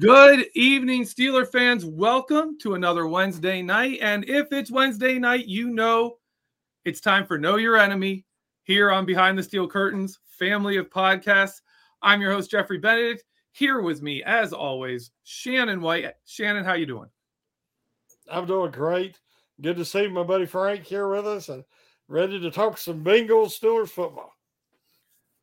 [0.00, 1.84] Good evening, Steeler fans.
[1.84, 3.98] Welcome to another Wednesday night.
[4.00, 6.16] And if it's Wednesday night, you know
[6.86, 8.24] it's time for Know Your Enemy
[8.62, 11.60] here on Behind the Steel Curtains, family of podcasts.
[12.00, 13.24] I'm your host, Jeffrey Benedict.
[13.52, 16.14] Here with me, as always, Shannon White.
[16.24, 17.10] Shannon, how you doing?
[18.32, 19.20] I'm doing great.
[19.60, 21.62] Good to see my buddy Frank here with us and
[22.08, 24.32] ready to talk some Bengals Steelers football.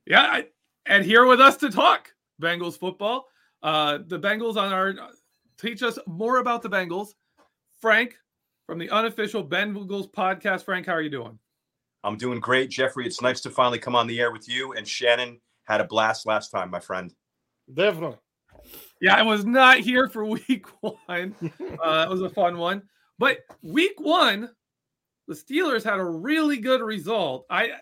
[0.07, 0.41] Yeah,
[0.87, 3.27] and here with us to talk Bengals football.
[3.67, 4.93] Uh, the Bengals on our
[5.57, 7.09] teach us more about the Bengals.
[7.81, 8.15] Frank
[8.65, 10.63] from the unofficial Ben Bengals podcast.
[10.63, 11.37] Frank, how are you doing?
[12.05, 13.05] I'm doing great, Jeffrey.
[13.05, 14.71] It's nice to finally come on the air with you.
[14.71, 17.13] And Shannon had a blast last time, my friend.
[17.73, 18.19] Definitely.
[19.01, 21.35] Yeah, I was not here for week one.
[21.83, 22.83] Uh, it was a fun one.
[23.19, 24.49] But week one,
[25.27, 27.45] the Steelers had a really good result.
[27.49, 27.73] I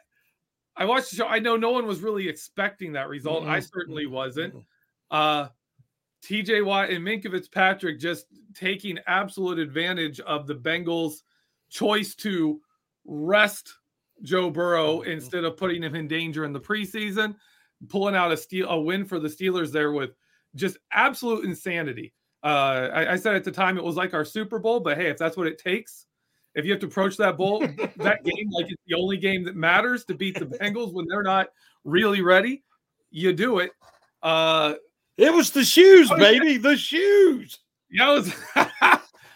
[0.76, 1.28] I watched the show.
[1.28, 3.44] I know no one was really expecting that result.
[3.44, 3.52] Mm-hmm.
[3.52, 4.56] I certainly wasn't.
[5.12, 5.50] Uh,
[6.26, 11.22] TJ Watt and Minkah Fitzpatrick just taking absolute advantage of the Bengals'
[11.70, 12.60] choice to
[13.06, 13.74] rest
[14.24, 15.12] Joe Burrow mm-hmm.
[15.12, 17.36] instead of putting him in danger in the preseason,
[17.90, 20.12] pulling out a steal a win for the Steelers there with
[20.56, 22.14] just absolute insanity.
[22.44, 25.08] Uh, I, I, said at the time it was like our Super Bowl, but hey,
[25.08, 26.06] if that's what it takes,
[26.54, 27.60] if you have to approach that bowl
[27.98, 31.24] that game like it's the only game that matters to beat the Bengals when they're
[31.24, 31.48] not
[31.84, 32.64] really ready,
[33.10, 33.72] you do it.
[34.22, 34.76] Uh,
[35.18, 36.54] it was the shoes, oh, baby.
[36.54, 36.60] Yeah.
[36.60, 37.60] The shoes.
[37.90, 38.34] Yeah, it was.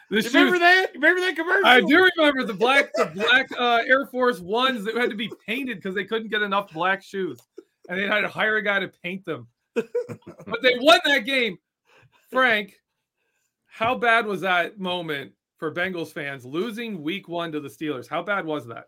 [0.10, 0.34] the shoes.
[0.34, 0.88] Remember that?
[0.94, 1.66] Remember that commercial?
[1.66, 5.32] I do remember the black, the black uh, Air Force ones that had to be
[5.46, 7.40] painted because they couldn't get enough black shoes,
[7.88, 9.48] and they had to hire a guy to paint them.
[9.76, 11.58] but they won that game.
[12.32, 12.76] Frank,
[13.66, 18.08] how bad was that moment for Bengals fans losing Week One to the Steelers?
[18.08, 18.86] How bad was that?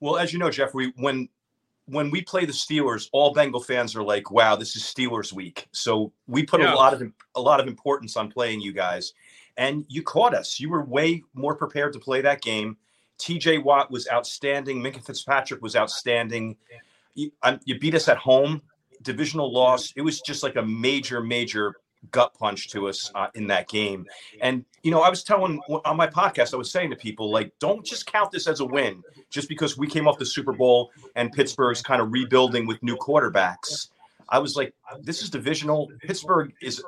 [0.00, 1.28] Well, as you know, Jeffrey, when
[1.86, 5.68] when we play the Steelers, all Bengal fans are like, "Wow, this is Steelers week."
[5.72, 6.72] So we put yeah.
[6.72, 7.02] a lot of
[7.34, 9.12] a lot of importance on playing you guys,
[9.56, 10.58] and you caught us.
[10.58, 12.76] You were way more prepared to play that game.
[13.18, 13.58] T.J.
[13.58, 14.82] Watt was outstanding.
[14.82, 16.56] Minkah Fitzpatrick was outstanding.
[17.14, 18.60] You, um, you beat us at home.
[19.02, 19.92] Divisional loss.
[19.94, 21.76] It was just like a major, major
[22.10, 24.06] gut punch to us uh, in that game.
[24.40, 27.52] And you know, I was telling on my podcast, I was saying to people like,
[27.58, 30.90] don't just count this as a win just because we came off the Super Bowl
[31.16, 33.88] and Pittsburgh's kind of rebuilding with new quarterbacks.
[34.28, 35.90] I was like, this is divisional.
[36.00, 36.82] Pittsburgh is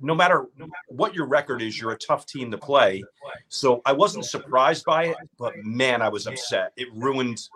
[0.00, 0.46] no matter
[0.88, 3.02] what your record is, you're a tough team to play.
[3.48, 6.72] So I wasn't surprised by it, but man, I was upset.
[6.76, 7.48] It ruined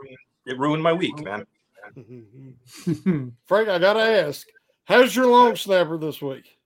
[0.47, 1.47] it ruined my week, man.
[3.47, 4.47] Frank, I gotta ask,
[4.85, 6.59] how's your long snapper this week?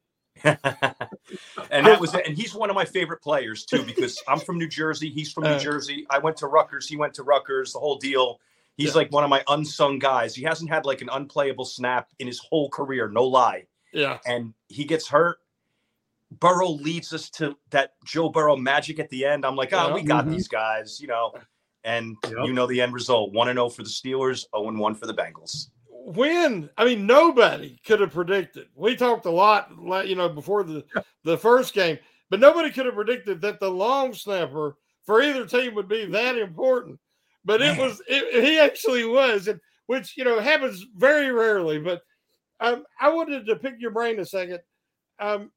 [1.71, 2.27] and that was it.
[2.27, 5.11] And he's one of my favorite players too, because I'm from New Jersey.
[5.11, 5.59] He's from New uh.
[5.59, 6.07] Jersey.
[6.11, 6.89] I went to Rutgers.
[6.89, 7.73] He went to Rutgers.
[7.73, 8.41] The whole deal.
[8.77, 8.97] He's yeah.
[8.97, 10.35] like one of my unsung guys.
[10.35, 13.09] He hasn't had like an unplayable snap in his whole career.
[13.09, 13.65] No lie.
[13.93, 14.19] Yeah.
[14.27, 15.39] And he gets hurt.
[16.31, 19.47] Burrow leads us to that Joe Burrow magic at the end.
[19.47, 19.95] I'm like, oh, yeah.
[19.95, 20.35] we got mm-hmm.
[20.35, 21.33] these guys, you know.
[21.85, 22.35] And yep.
[22.45, 24.79] you know the end result: one and zero oh for the Steelers, zero oh and
[24.79, 25.69] one for the Bengals
[26.07, 28.69] when I mean nobody could have predicted.
[28.77, 29.73] We talked a lot,
[30.07, 30.85] you know, before the
[31.25, 31.99] the first game,
[32.31, 36.39] but nobody could have predicted that the long snapper for either team would be that
[36.39, 37.01] important.
[37.45, 41.81] But it was it, he actually was, and which you know happens very rarely.
[41.81, 42.03] But
[42.61, 44.61] um, I wanted to pick your brain a second.
[45.19, 45.51] Um,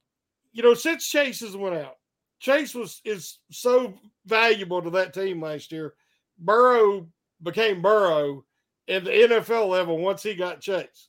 [0.52, 1.98] you know, since Chase has went out,
[2.40, 3.94] Chase was is so
[4.26, 5.94] valuable to that team last year.
[6.40, 7.08] Burrow
[7.44, 8.46] became Burrow
[8.89, 11.07] in the NFL level once he got Chase.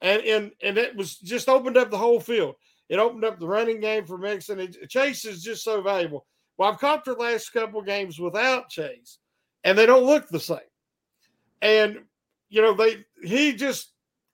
[0.00, 2.54] And and and it was just opened up the whole field.
[2.88, 4.60] It opened up the running game for Mixon.
[4.60, 6.26] It, Chase is just so valuable.
[6.58, 9.18] Well, I've caught the last couple games without Chase,
[9.64, 10.58] and they don't look the same.
[11.62, 12.00] And
[12.50, 13.92] you know, they he just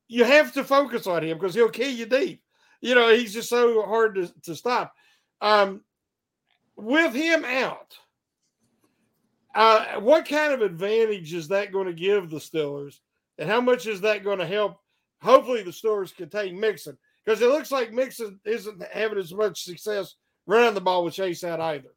[0.08, 2.42] you have to focus on him because he'll kill you deep.
[2.80, 4.92] You know, he's just so hard to, to stop.
[5.40, 5.82] Um,
[6.76, 7.94] with him out,
[9.54, 12.98] uh, what kind of advantage is that going to give the Steelers,
[13.38, 14.78] and how much is that going to help?
[15.22, 20.14] Hopefully, the Steelers contain Mixon because it looks like Mixon isn't having as much success
[20.46, 21.90] running the ball with Chase out either.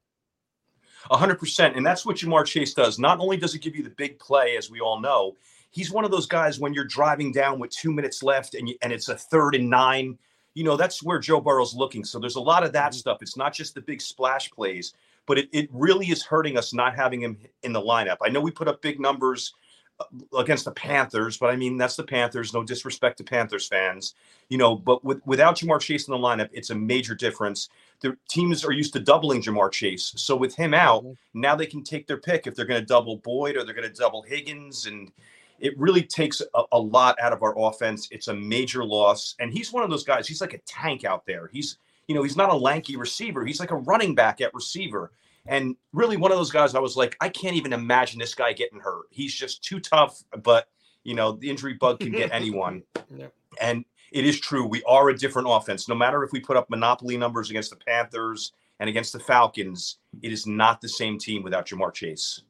[1.11, 1.75] 100%.
[1.75, 2.99] And that's what Ja'Marr Chase does.
[2.99, 5.35] Not only does it give you the big play, as we all know,
[5.71, 8.75] he's one of those guys when you're driving down with two minutes left and, you,
[8.81, 10.17] and it's a third and nine,
[10.53, 12.05] you know, that's where Joe Burrow's looking.
[12.05, 12.99] So there's a lot of that mm-hmm.
[12.99, 13.21] stuff.
[13.21, 14.93] It's not just the big splash plays,
[15.25, 18.17] but it, it really is hurting us not having him in the lineup.
[18.21, 19.53] I know we put up big numbers
[19.99, 20.05] uh,
[20.37, 22.53] against the Panthers, but I mean that's the Panthers.
[22.53, 24.15] No disrespect to Panthers fans,
[24.49, 24.75] you know.
[24.75, 27.69] But with, without Ja'Marr Chase in the lineup, it's a major difference.
[28.01, 31.39] The teams are used to doubling Ja'Marr Chase, so with him out, mm-hmm.
[31.39, 33.89] now they can take their pick if they're going to double Boyd or they're going
[33.89, 35.11] to double Higgins, and
[35.59, 38.09] it really takes a, a, lot out of our offense.
[38.11, 40.27] It's a major loss, and he's one of those guys.
[40.27, 41.49] He's like a tank out there.
[41.53, 41.77] He's
[42.07, 43.45] you know, he's not a lanky receiver.
[43.45, 45.11] He's like a running back at receiver.
[45.45, 48.53] And really one of those guys I was like, I can't even imagine this guy
[48.53, 49.05] getting hurt.
[49.11, 50.67] He's just too tough, but
[51.03, 52.83] you know, the injury bug can get anyone.
[53.13, 53.27] yeah.
[53.61, 54.65] And it is true.
[54.65, 55.89] We are a different offense.
[55.89, 59.97] No matter if we put up monopoly numbers against the Panthers and against the Falcons,
[60.21, 62.41] it is not the same team without Ja'Marr Chase.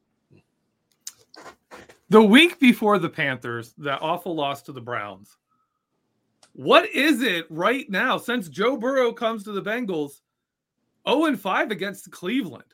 [2.10, 5.36] The week before the Panthers, that awful loss to the Browns.
[6.54, 10.20] What is it right now since Joe Burrow comes to the Bengals?
[11.08, 12.64] 0 and 5 against Cleveland.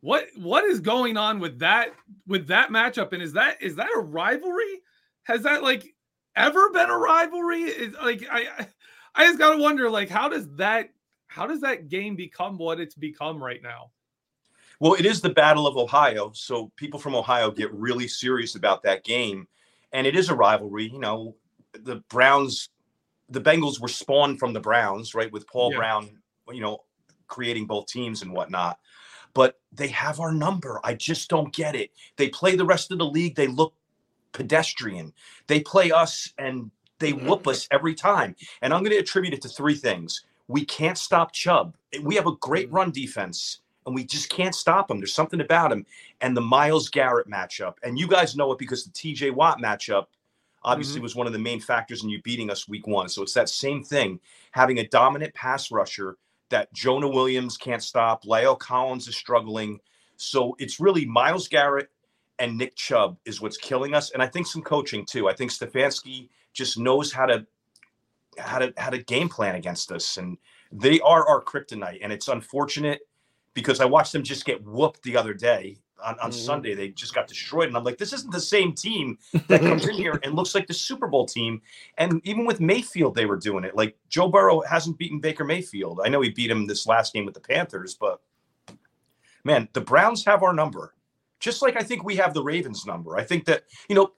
[0.00, 1.90] What what is going on with that
[2.26, 3.12] with that matchup?
[3.12, 4.80] And is that is that a rivalry?
[5.24, 5.94] Has that like
[6.36, 7.62] ever been a rivalry?
[7.62, 8.66] Is like I
[9.14, 10.90] I just gotta wonder like how does that
[11.26, 13.90] how does that game become what it's become right now?
[14.80, 18.82] Well, it is the Battle of Ohio, so people from Ohio get really serious about
[18.82, 19.46] that game,
[19.92, 20.88] and it is a rivalry.
[20.90, 21.36] You know,
[21.74, 22.70] the Browns,
[23.30, 25.30] the Bengals were spawned from the Browns, right?
[25.32, 25.78] With Paul yeah.
[25.78, 26.10] Brown,
[26.52, 26.78] you know,
[27.28, 28.78] creating both teams and whatnot
[29.34, 30.80] but they have our number.
[30.84, 31.90] I just don't get it.
[32.16, 33.36] They play the rest of the league.
[33.36, 33.74] They look
[34.32, 35.12] pedestrian.
[35.46, 38.36] They play us and they whoop us every time.
[38.62, 40.24] And I'm going to attribute it to three things.
[40.48, 41.74] We can't stop Chubb.
[42.02, 42.74] We have a great mm.
[42.74, 44.98] run defense and we just can't stop him.
[44.98, 45.86] There's something about him.
[46.20, 47.74] And the Myles Garrett matchup.
[47.82, 50.06] And you guys know it because the TJ Watt matchup
[50.62, 51.04] obviously mm-hmm.
[51.04, 53.08] was one of the main factors in you beating us week one.
[53.08, 54.20] So it's that same thing
[54.52, 56.16] having a dominant pass rusher
[56.50, 58.24] that Jonah Williams can't stop.
[58.24, 59.78] La'el Collins is struggling.
[60.16, 61.88] So it's really Myles Garrett
[62.38, 64.10] and Nick Chubb is what's killing us.
[64.10, 65.28] And I think some coaching too.
[65.28, 67.46] I think Stefanski just knows how to
[68.38, 70.16] how to how to game plan against us.
[70.16, 70.36] And
[70.72, 72.00] they are our kryptonite.
[72.02, 73.00] And it's unfortunate
[73.54, 76.40] because I watched them just get whooped the other day on, on mm-hmm.
[76.40, 76.74] Sunday.
[76.74, 77.68] They just got destroyed.
[77.68, 79.18] And I'm like, this isn't the same team
[79.48, 81.62] that comes in here and looks like the Super Bowl team.
[81.98, 83.76] And even with Mayfield, they were doing it.
[83.76, 86.00] Like Joe Burrow hasn't beaten Baker Mayfield.
[86.04, 88.20] I know he beat him this last game with the Panthers, but
[89.44, 90.94] man, the Browns have our number.
[91.38, 93.16] Just like I think we have the Ravens number.
[93.16, 94.12] I think that, you know,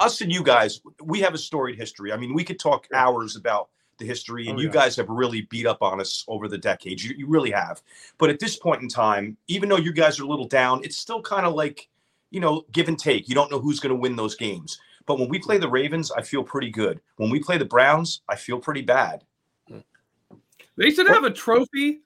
[0.00, 2.12] us and you guys, we have a storied history.
[2.12, 3.68] I mean, we could talk hours about
[4.00, 4.74] the history, and oh, you yeah.
[4.74, 7.04] guys have really beat up on us over the decades.
[7.04, 7.80] You, you really have.
[8.18, 10.96] But at this point in time, even though you guys are a little down, it's
[10.96, 11.88] still kind of like,
[12.30, 13.28] you know, give and take.
[13.28, 14.80] You don't know who's going to win those games.
[15.06, 17.00] But when we play the Ravens, I feel pretty good.
[17.16, 19.24] When we play the Browns, I feel pretty bad.
[20.76, 22.00] They should have a trophy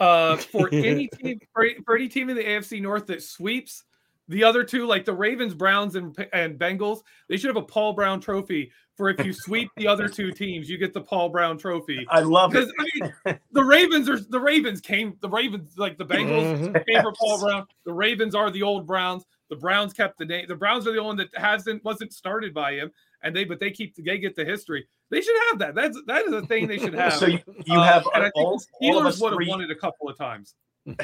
[0.00, 3.84] uh, for any team for, for any team in the AFC North that sweeps
[4.28, 7.92] the other two, like the Ravens, Browns, and and Bengals, they should have a Paul
[7.92, 11.58] Brown Trophy for if you sweep the other two teams, you get the Paul Brown
[11.58, 12.06] Trophy.
[12.08, 12.68] I love it.
[12.78, 15.16] I mean, the Ravens are the Ravens came.
[15.20, 16.76] The Ravens, like the Bengals, mm-hmm.
[16.88, 17.66] came for Paul Brown.
[17.84, 19.24] The Ravens are the old Browns.
[19.50, 20.46] The Browns kept the name.
[20.48, 22.92] The Browns are the one that hasn't wasn't started by him,
[23.22, 24.86] and they but they keep they get the history.
[25.10, 25.74] They should have that.
[25.74, 27.14] That's that is a thing they should have.
[27.14, 29.70] so you, you have, uh, and I think all, the Steelers would have won it
[29.70, 30.54] a couple of times.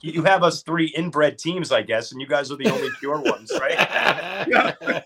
[0.00, 3.20] you have us three inbred teams, I guess, and you guys are the only pure
[3.20, 3.72] ones, right?
[4.48, 5.02] yeah,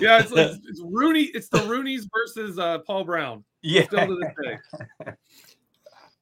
[0.00, 0.20] yeah.
[0.20, 1.24] It's, like, it's Rooney.
[1.34, 3.44] It's the Rooneys versus uh, Paul Brown.
[3.62, 3.84] Yeah.
[3.84, 5.12] Still to this day.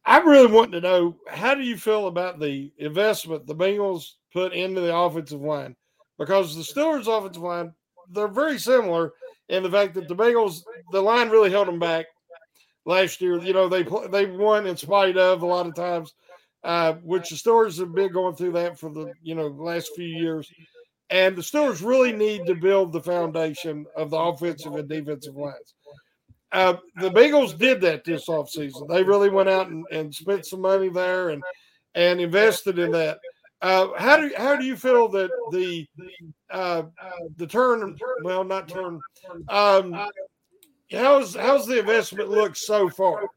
[0.04, 4.52] I really want to know how do you feel about the investment the Bengals put
[4.52, 5.74] into the offensive line?
[6.16, 7.74] Because the Steelers' offensive line,
[8.10, 9.14] they're very similar
[9.48, 10.62] in the fact that the Bengals,
[10.92, 12.06] the line really held them back
[12.84, 13.38] last year.
[13.38, 16.14] You know, they they won in spite of a lot of times
[16.66, 20.06] uh, which the Steelers have been going through that for the you know last few
[20.06, 20.50] years.
[21.10, 25.74] And the Steelers really need to build the foundation of the offensive and defensive lines.
[26.52, 28.88] Uh, the Bengals did that this offseason.
[28.88, 31.42] They really went out and, and spent some money there and
[31.94, 33.18] and invested in that.
[33.62, 35.86] Uh, how do how do you feel that the
[36.50, 36.82] uh,
[37.36, 37.96] the turn?
[38.22, 39.00] Well, not turn.
[39.48, 40.08] Um,
[40.90, 43.28] how's how's the investment look so far?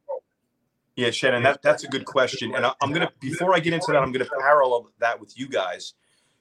[0.96, 2.54] Yeah, Shannon, that, that's a good question.
[2.56, 5.48] And I, am gonna before I get into that, I'm gonna parallel that with you
[5.48, 5.94] guys.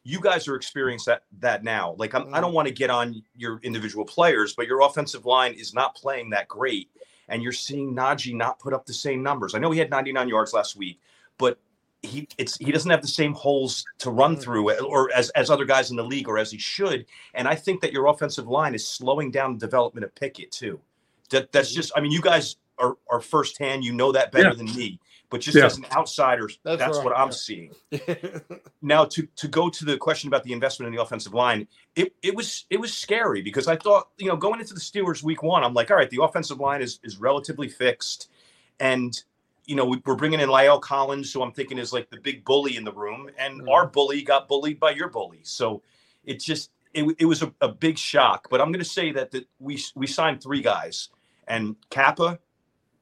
[0.05, 1.95] You guys are experiencing that that now.
[1.99, 5.27] Like I'm, I do not want to get on your individual players, but your offensive
[5.27, 6.91] line is not playing that great,
[7.29, 9.55] and you're seeing Najee not put up the same numbers.
[9.55, 11.01] I know he had 99 yards last week,
[11.37, 11.59] but
[12.03, 14.41] he it's he doesn't have the same holes to run mm.
[14.41, 17.07] through or as as other guys in the league or as he should.
[17.35, 20.81] And I think that your offensive line is slowing down the development of Pickett too.
[21.31, 21.77] That that's mm-hmm.
[21.77, 23.85] just I mean you guys are, are firsthand.
[23.85, 24.55] You know that better yeah.
[24.55, 25.01] than me.
[25.31, 25.67] But just yeah.
[25.67, 27.75] as an outsider, that's, that's what I'm seeing.
[28.83, 32.15] now, to to go to the question about the investment in the offensive line, it,
[32.23, 35.43] it was it was scary because I thought you know going into the Steelers week
[35.43, 38.31] one, I'm like, all right, the offensive line is is relatively fixed,
[38.81, 39.23] and
[39.67, 42.77] you know we're bringing in La'el Collins, who I'm thinking is like the big bully
[42.77, 43.71] in the room, and mm.
[43.71, 45.83] our bully got bullied by your bully, so
[46.25, 48.49] it just it, it was a, a big shock.
[48.51, 51.11] But I'm going to say that that we we signed three guys,
[51.47, 52.39] and Cappa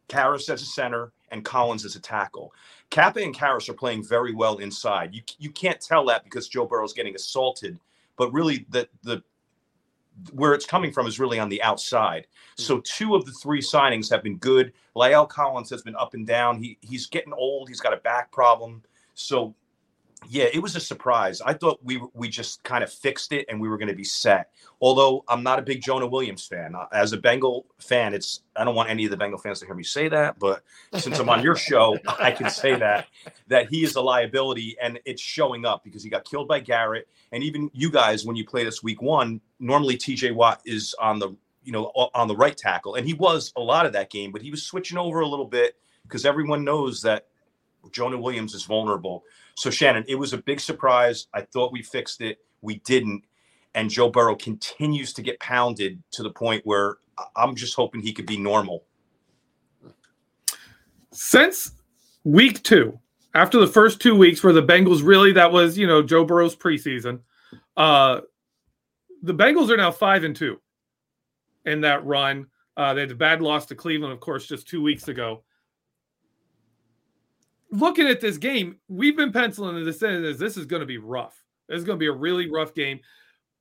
[0.09, 2.52] Karras as a center, and Collins as a tackle.
[2.90, 5.14] Cappa and Karras are playing very well inside.
[5.14, 7.78] You you can't tell that because Joe Burrow's getting assaulted,
[8.16, 9.23] but really the the
[10.33, 12.26] where it's coming from is really on the outside.
[12.56, 12.85] So mm.
[12.85, 14.73] two of the three signings have been good.
[14.95, 16.62] La'el Collins has been up and down.
[16.62, 17.68] He he's getting old.
[17.68, 18.83] He's got a back problem.
[19.14, 19.54] So
[20.28, 21.40] yeah, it was a surprise.
[21.40, 24.04] I thought we we just kind of fixed it and we were going to be
[24.04, 24.50] set.
[24.80, 26.75] Although I'm not a big Jonah Williams fan.
[26.92, 29.75] As a Bengal fan, it's I don't want any of the Bengal fans to hear
[29.75, 30.62] me say that, but
[30.99, 33.06] since I'm on your show, I can say that
[33.49, 37.08] that he is a liability and it's showing up because he got killed by Garrett
[37.32, 41.18] and even you guys when you play this week 1, normally TJ Watt is on
[41.18, 44.32] the you know on the right tackle and he was a lot of that game,
[44.32, 47.26] but he was switching over a little bit because everyone knows that
[47.92, 49.25] Jonah Williams is vulnerable.
[49.56, 51.26] So Shannon, it was a big surprise.
[51.34, 52.38] I thought we fixed it.
[52.60, 53.25] We didn't.
[53.75, 56.96] And Joe Burrow continues to get pounded to the point where
[57.36, 58.84] I'm just hoping he could be normal.
[61.12, 61.72] Since
[62.25, 62.98] week two,
[63.34, 66.56] after the first two weeks where the Bengals really that was, you know, Joe Burrow's
[66.56, 67.20] preseason,
[67.76, 68.20] uh
[69.22, 70.60] the Bengals are now five and two
[71.64, 72.46] in that run.
[72.76, 75.42] Uh, they had a bad loss to Cleveland, of course, just two weeks ago
[77.70, 80.99] looking at this game, we've been penciling this in as this is going to be
[80.99, 81.42] rough.
[81.68, 83.00] This is going to be a really rough game,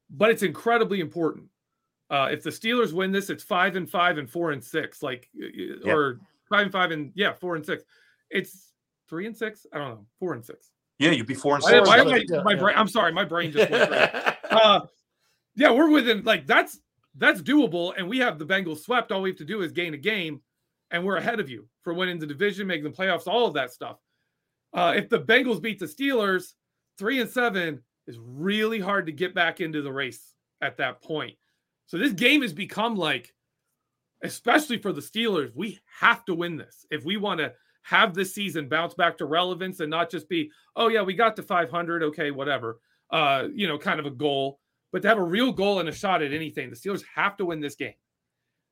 [0.10, 1.46] but it's incredibly important.
[2.10, 5.28] Uh, if the Steelers win this, it's five and five and four and six, like
[5.34, 5.92] yeah.
[5.92, 6.20] or
[6.50, 7.84] five and five and yeah, four and six.
[8.30, 8.74] It's
[9.10, 9.66] three and six.
[9.74, 10.70] I don't know, four and six.
[11.00, 11.88] Yeah, you'd be four and six.
[11.88, 12.60] Why, why yeah, my yeah.
[12.60, 13.92] brain, I'm sorry, my brain just went.
[14.52, 14.82] uh,
[15.56, 16.80] yeah, we're within like that's
[17.18, 19.12] that's doable, and we have the Bengals swept.
[19.12, 20.42] All we have to do is gain a game,
[20.96, 23.70] and we're ahead of you for winning the division, making the playoffs, all of that
[23.70, 23.98] stuff.
[24.74, 26.54] Uh, if the Bengals beat the Steelers,
[26.98, 31.36] three and seven is really hard to get back into the race at that point.
[31.86, 33.34] So this game has become like,
[34.24, 37.52] especially for the Steelers, we have to win this if we want to
[37.84, 41.36] have this season bounce back to relevance and not just be, oh yeah, we got
[41.36, 42.80] to 500, okay, whatever,
[43.12, 44.62] uh, you know, kind of a goal,
[44.94, 46.70] but to have a real goal and a shot at anything.
[46.70, 47.96] The Steelers have to win this game.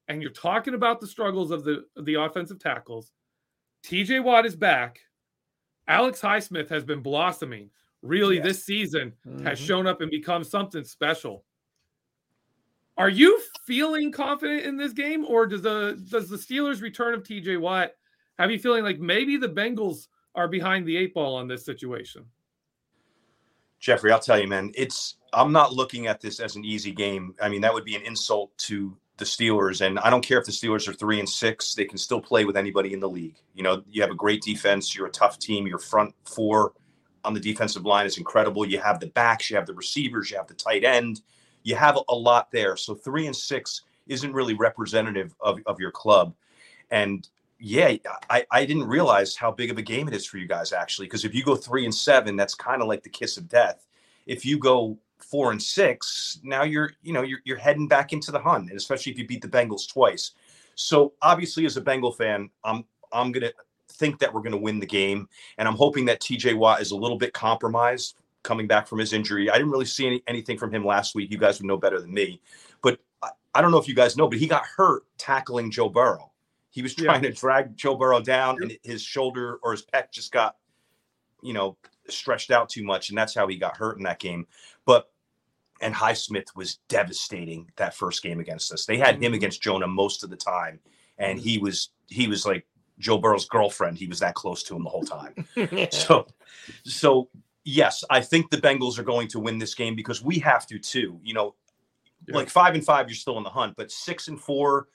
[0.07, 3.11] And you're talking about the struggles of the of the offensive tackles.
[3.83, 4.99] TJ Watt is back.
[5.87, 7.69] Alex Highsmith has been blossoming
[8.01, 8.45] really yes.
[8.45, 9.45] this season, mm-hmm.
[9.45, 11.43] has shown up and become something special.
[12.97, 17.23] Are you feeling confident in this game, or does the does the Steelers' return of
[17.23, 17.91] TJ Watt
[18.39, 22.25] have you feeling like maybe the Bengals are behind the eight ball on this situation?
[23.79, 27.35] Jeffrey, I'll tell you, man, it's I'm not looking at this as an easy game.
[27.41, 30.45] I mean, that would be an insult to the Steelers, and I don't care if
[30.45, 33.35] the Steelers are three and six; they can still play with anybody in the league.
[33.53, 34.95] You know, you have a great defense.
[34.95, 35.67] You're a tough team.
[35.67, 36.73] Your front four
[37.23, 38.65] on the defensive line is incredible.
[38.65, 41.21] You have the backs, you have the receivers, you have the tight end.
[41.63, 42.75] You have a lot there.
[42.75, 46.33] So three and six isn't really representative of, of your club.
[46.91, 47.27] And
[47.59, 47.95] yeah,
[48.29, 51.07] I, I didn't realize how big of a game it is for you guys actually.
[51.07, 53.87] Because if you go three and seven, that's kind of like the kiss of death.
[54.25, 58.31] If you go four and six, now you're you know you're you're heading back into
[58.31, 60.31] the hunt, and especially if you beat the Bengals twice.
[60.75, 63.51] So obviously, as a Bengal fan, I'm I'm gonna
[63.89, 65.27] think that we're gonna win the game,
[65.57, 66.53] and I'm hoping that T.J.
[66.55, 69.49] Watt is a little bit compromised coming back from his injury.
[69.49, 71.31] I didn't really see any, anything from him last week.
[71.31, 72.41] You guys would know better than me,
[72.81, 75.89] but I, I don't know if you guys know, but he got hurt tackling Joe
[75.89, 76.31] Burrow.
[76.71, 77.29] He was trying yeah.
[77.29, 80.55] to drag Joe Burrow down, and his shoulder or his pec just got,
[81.43, 81.77] you know,
[82.09, 84.47] stretched out too much, and that's how he got hurt in that game.
[85.83, 88.85] And Highsmith was devastating that first game against us.
[88.85, 89.33] They had him mm-hmm.
[89.33, 90.79] against Jonah most of the time,
[91.17, 92.65] and he was he was like
[92.99, 93.97] Joe Burrow's girlfriend.
[93.97, 95.45] He was that close to him the whole time.
[95.91, 96.25] so,
[96.85, 97.29] so
[97.65, 100.79] yes, I think the Bengals are going to win this game because we have to
[100.79, 101.19] too.
[101.21, 101.55] You know,
[102.27, 102.37] yeah.
[102.37, 104.87] like five and five, you're still in the hunt, but six and four.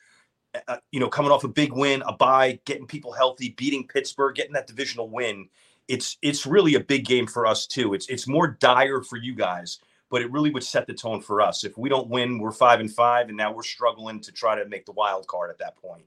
[0.55, 3.87] Uh, uh, you know, coming off a big win, a bye, getting people healthy, beating
[3.87, 5.51] Pittsburgh, getting that divisional win.
[5.89, 7.93] It's it's really a big game for us too.
[7.93, 9.79] It's it's more dire for you guys
[10.11, 11.65] but it really would set the tone for us.
[11.65, 14.69] If we don't win, we're five and five, and now we're struggling to try to
[14.69, 16.05] make the wild card at that point.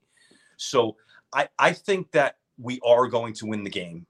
[0.58, 0.98] So
[1.34, 4.06] I, I think that we are going to win the game.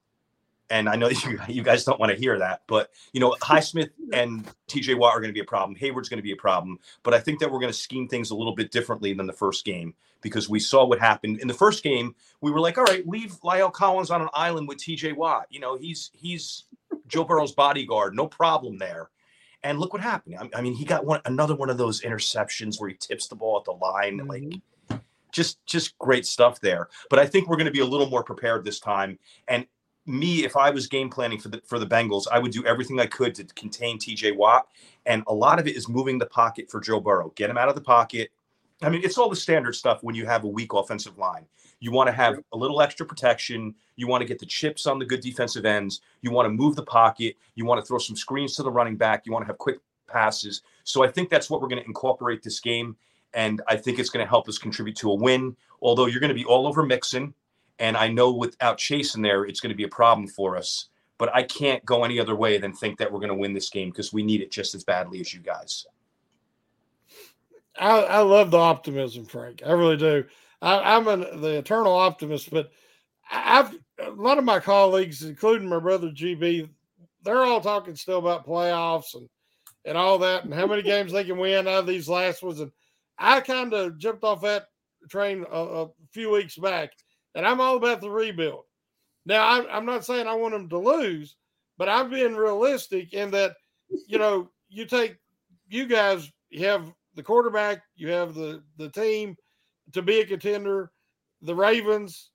[0.70, 3.90] And I know you, you guys don't want to hear that, but you know, Highsmith
[4.14, 5.76] and TJ Watt are going to be a problem.
[5.76, 6.80] Heyward's going to be a problem.
[7.04, 9.34] But I think that we're going to scheme things a little bit differently than the
[9.34, 12.16] first game because we saw what happened in the first game.
[12.42, 15.48] We were like, all right, leave La'el Collins on an island with TJ Watt.
[15.50, 16.66] You know, he's he's
[17.08, 19.10] Joe Burrow's bodyguard, no problem there.
[19.64, 20.36] And look what happened.
[20.40, 23.36] I, I mean, he got one another one of those interceptions where he tips the
[23.36, 24.28] ball at the line, mm-hmm.
[24.28, 25.02] like
[25.32, 26.90] just just great stuff there.
[27.10, 29.20] But I think we're going to be a little more prepared this time.
[29.48, 29.66] And
[30.08, 33.00] me, if I was game planning for the for the Bengals, I would do everything
[33.00, 34.68] I could to contain TJ Watt.
[35.06, 37.32] And a lot of it is moving the pocket for Joe Burrow.
[37.36, 38.32] Get him out of the pocket,
[38.82, 41.46] I mean, it's all the standard stuff when you have a weak offensive line.
[41.82, 43.76] You want to have a little extra protection.
[43.96, 46.02] You want to get the chips on the good defensive ends.
[46.22, 47.36] You want to move the pocket.
[47.56, 49.26] You want to throw some screens to the running back.
[49.26, 50.62] You want to have quick passes.
[50.84, 52.96] So I think that's what we're going to incorporate this game.
[53.34, 55.56] And I think it's going to help us contribute to a win.
[55.82, 57.34] Although you're going to be all over Mixon.
[57.80, 60.90] And I know without Chase in there, it's going to be a problem for us.
[61.18, 63.72] But I can't go any other way than think that we're going to win this
[63.72, 65.88] game because we need it just as badly as you guys.
[67.80, 69.64] I, I love the optimism, Frank.
[69.66, 70.26] I really do.
[70.62, 72.72] I, am an, the eternal optimist, but
[73.32, 76.70] I've a lot of my colleagues, including my brother GB,
[77.24, 79.28] they're all talking still about playoffs and
[79.86, 82.60] and all that, and how many games they can win out of these last ones.
[82.60, 82.72] And
[83.18, 84.68] I kind of jumped off that
[85.10, 86.92] train a, a, few weeks back,
[87.34, 88.66] and I'm all about the rebuild.
[89.26, 91.36] Now, I, I'm not saying I want them to lose,
[91.80, 93.56] but I'm being realistic in that,
[94.08, 95.18] you know, you take
[95.68, 99.36] you guys you have the quarterback, you have the the team
[99.94, 100.92] to be a contender,
[101.42, 102.30] the Ravens,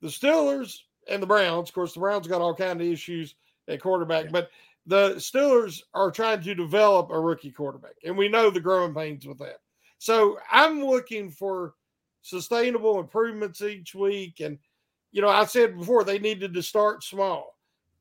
[0.00, 0.78] the Steelers,
[1.08, 1.68] and the Browns.
[1.68, 3.34] Of course, the Browns got all kind of issues
[3.68, 4.50] at quarterback, but
[4.86, 9.26] the Steelers are trying to develop a rookie quarterback, and we know the growing pains
[9.26, 9.60] with that.
[9.98, 11.74] So I'm looking for
[12.22, 14.40] sustainable improvements each week.
[14.40, 14.58] And,
[15.12, 17.56] you know, I said before they needed to start small,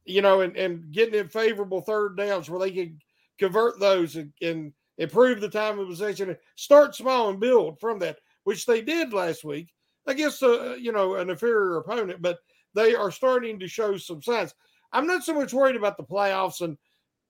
[0.06, 3.00] you know, and, and getting in favorable third downs where they can
[3.38, 8.18] convert those and, and improve the time of possession, start small and build from that,
[8.44, 9.74] which they did last week
[10.08, 12.40] against a you know an inferior opponent, but
[12.74, 14.54] they are starting to show some signs.
[14.94, 16.78] I'm not so much worried about the playoffs, and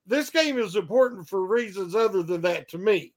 [0.05, 3.13] this game is important for reasons other than that to me,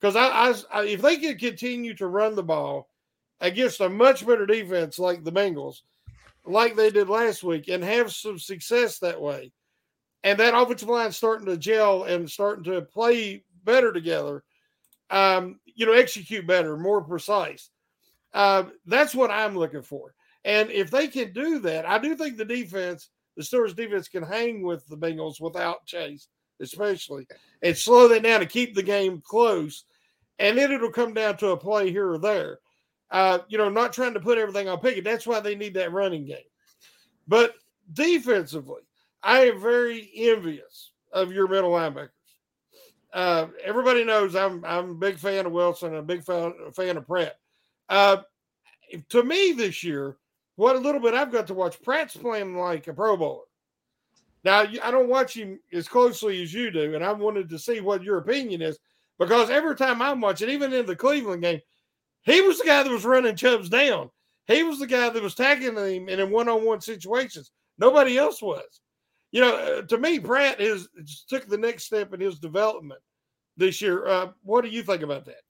[0.00, 2.88] because I, I, if they can continue to run the ball
[3.40, 5.82] against a much better defense like the Bengals,
[6.44, 9.52] like they did last week, and have some success that way,
[10.24, 14.44] and that offensive line starting to gel and starting to play better together,
[15.10, 17.70] um, you know, execute better, more precise.
[18.34, 20.14] Uh, that's what I'm looking for.
[20.44, 24.22] And if they can do that, I do think the defense, the Steelers defense, can
[24.22, 26.28] hang with the Bengals without Chase,
[26.60, 27.26] especially,
[27.62, 29.84] and slow that down to keep the game close.
[30.38, 32.58] And then it'll come down to a play here or there.
[33.10, 35.04] Uh, you know, not trying to put everything on Pickett.
[35.04, 36.38] That's why they need that running game.
[37.28, 37.54] But
[37.92, 38.82] defensively,
[39.22, 42.10] I am very envious of your middle linebacker
[43.12, 47.06] uh, everybody knows I'm I'm a big fan of Wilson a big fan, fan of
[47.06, 47.38] Pratt.
[47.88, 48.18] Uh,
[49.08, 50.16] to me, this year,
[50.56, 53.44] what a little bit I've got to watch, Pratt's playing like a Pro Bowler.
[54.44, 57.80] Now, I don't watch him as closely as you do, and I wanted to see
[57.80, 58.78] what your opinion is
[59.18, 61.60] because every time I'm watching, even in the Cleveland game,
[62.22, 64.10] he was the guy that was running Chubbs down.
[64.46, 67.50] He was the guy that was tagging him in one-on-one situations.
[67.78, 68.80] Nobody else was.
[69.36, 70.88] You know, uh, to me, Pratt is
[71.28, 73.02] took the next step in his development
[73.58, 74.06] this year.
[74.06, 75.42] Uh, what do you think about that?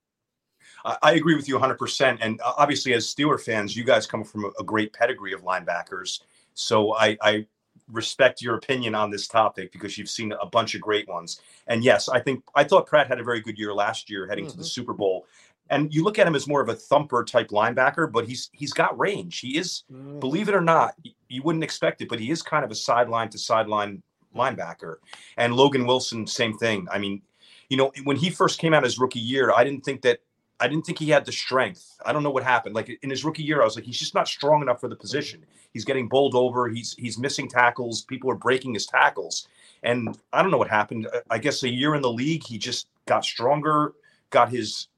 [1.02, 2.18] I agree with you 100%.
[2.20, 6.22] And uh, obviously, as Steeler fans, you guys come from a great pedigree of linebackers.
[6.54, 7.46] So I, I
[7.92, 11.40] respect your opinion on this topic because you've seen a bunch of great ones.
[11.68, 14.46] And yes, I think I thought Pratt had a very good year last year heading
[14.46, 14.50] mm-hmm.
[14.50, 14.80] to the mm-hmm.
[14.80, 15.26] Super Bowl.
[15.70, 18.72] And you look at him as more of a thumper type linebacker, but he's he's
[18.72, 19.38] got range.
[19.38, 20.18] He is, mm-hmm.
[20.18, 20.94] believe it or not,
[21.28, 24.02] you wouldn't expect it, but he is kind of a sideline to sideline
[24.34, 24.96] linebacker.
[25.36, 26.86] And Logan Wilson, same thing.
[26.90, 27.22] I mean,
[27.68, 30.20] you know, when he first came out his rookie year, I didn't think that
[30.58, 31.98] I didn't think he had the strength.
[32.04, 32.74] I don't know what happened.
[32.74, 34.96] Like in his rookie year, I was like, he's just not strong enough for the
[34.96, 35.44] position.
[35.72, 36.68] He's getting bowled over.
[36.68, 38.02] He's he's missing tackles.
[38.02, 39.48] People are breaking his tackles,
[39.82, 41.08] and I don't know what happened.
[41.28, 43.92] I guess a year in the league, he just got stronger,
[44.30, 44.88] got his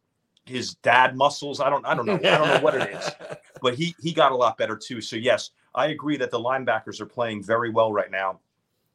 [0.45, 1.61] his dad muscles.
[1.61, 2.15] I don't I don't know.
[2.15, 3.11] I don't know what it is,
[3.63, 5.01] but he he got a lot better too.
[5.01, 8.41] So yes, I agree that the linebackers are playing very well right now.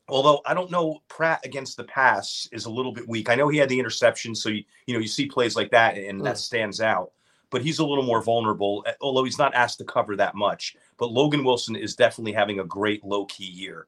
[0.10, 3.30] Although I don't know, Pratt against the pass is a little bit weak.
[3.30, 5.98] I know he had the interception, so you, you know you see plays like that,
[5.98, 6.24] and mm.
[6.26, 7.14] that stands out.
[7.52, 10.76] But he's a little more vulnerable, eh, although he's not asked to cover that much.
[10.98, 13.88] But Logan Wilson is definitely having a great low key year.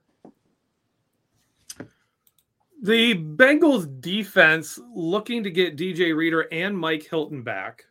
[2.81, 7.85] The Bengals defense looking to get DJ Reader and Mike Hilton back.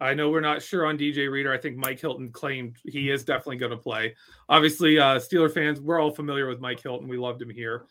[0.00, 1.52] I know we're not sure on DJ Reader.
[1.52, 4.14] I think Mike Hilton claimed he is definitely going to play.
[4.48, 7.08] Obviously, uh, Steeler fans, we're all familiar with Mike Hilton.
[7.08, 7.86] We loved him here.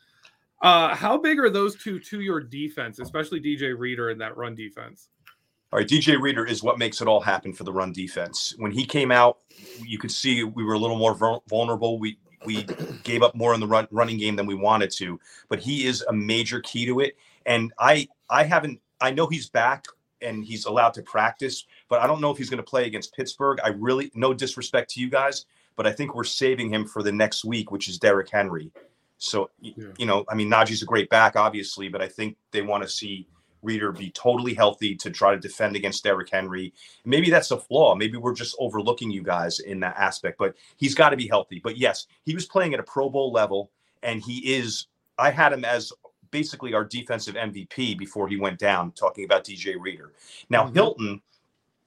[0.61, 4.55] Uh, how big are those two to your defense, especially DJ Reader in that run
[4.55, 5.09] defense?
[5.71, 8.53] All right, DJ Reader is what makes it all happen for the run defense.
[8.57, 9.39] When he came out,
[9.83, 11.99] you could see we were a little more vulnerable.
[11.99, 12.63] We we
[13.03, 16.01] gave up more in the run, running game than we wanted to, but he is
[16.03, 17.17] a major key to it.
[17.45, 19.85] And I I haven't I know he's back
[20.23, 23.15] and he's allowed to practice, but I don't know if he's going to play against
[23.15, 23.59] Pittsburgh.
[23.63, 27.11] I really, no disrespect to you guys, but I think we're saving him for the
[27.11, 28.71] next week, which is Derrick Henry.
[29.17, 29.85] So, yeah.
[29.97, 32.89] you know, I mean, Najee's a great back, obviously, but I think they want to
[32.89, 33.27] see
[33.61, 36.73] Reader be totally healthy to try to defend against Derrick Henry.
[37.05, 37.95] Maybe that's a flaw.
[37.95, 41.61] Maybe we're just overlooking you guys in that aspect, but he's got to be healthy.
[41.63, 43.71] But yes, he was playing at a Pro Bowl level,
[44.03, 44.87] and he is.
[45.17, 45.93] I had him as
[46.33, 50.11] basically our defensive MVP before he went down, talking about DJ Reader.
[50.49, 50.73] Now, mm-hmm.
[50.73, 51.21] Hilton,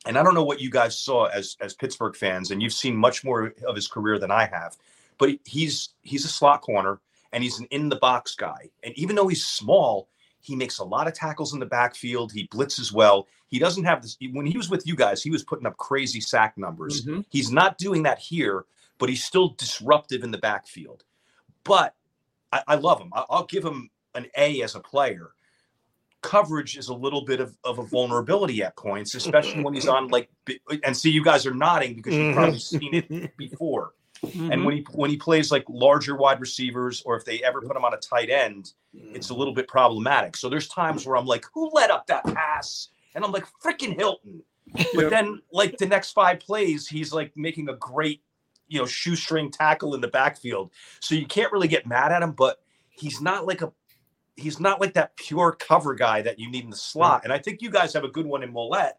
[0.06, 2.96] and I don't know what you guys saw as as Pittsburgh fans, and you've seen
[2.96, 4.76] much more of his career than I have,
[5.18, 7.00] but he's he's a slot corner
[7.32, 8.70] and he's an in the box guy.
[8.82, 10.08] And even though he's small,
[10.40, 12.32] he makes a lot of tackles in the backfield.
[12.32, 13.26] He blitzes well.
[13.48, 14.16] He doesn't have this.
[14.32, 17.04] When he was with you guys, he was putting up crazy sack numbers.
[17.04, 17.20] Mm-hmm.
[17.30, 18.64] He's not doing that here,
[18.98, 21.04] but he's still disruptive in the backfield.
[21.64, 21.94] But
[22.52, 23.10] I, I love him.
[23.12, 25.30] I, I'll give him an A as a player.
[26.22, 30.08] Coverage is a little bit of, of a vulnerability at points, especially when he's on
[30.08, 30.28] like
[30.84, 33.92] and see you guys are nodding because you've probably seen it before.
[34.24, 34.52] Mm-hmm.
[34.52, 37.76] And when he when he plays like larger wide receivers, or if they ever put
[37.76, 40.36] him on a tight end, it's a little bit problematic.
[40.36, 42.88] So there's times where I'm like, who let up that pass?
[43.14, 44.42] And I'm like, freaking Hilton.
[44.94, 48.22] But then, like the next five plays, he's like making a great,
[48.68, 50.70] you know, shoestring tackle in the backfield.
[51.00, 53.72] So you can't really get mad at him, but he's not like a
[54.36, 57.22] he's not like that pure cover guy that you need in the slot.
[57.24, 58.92] And I think you guys have a good one in Maulet,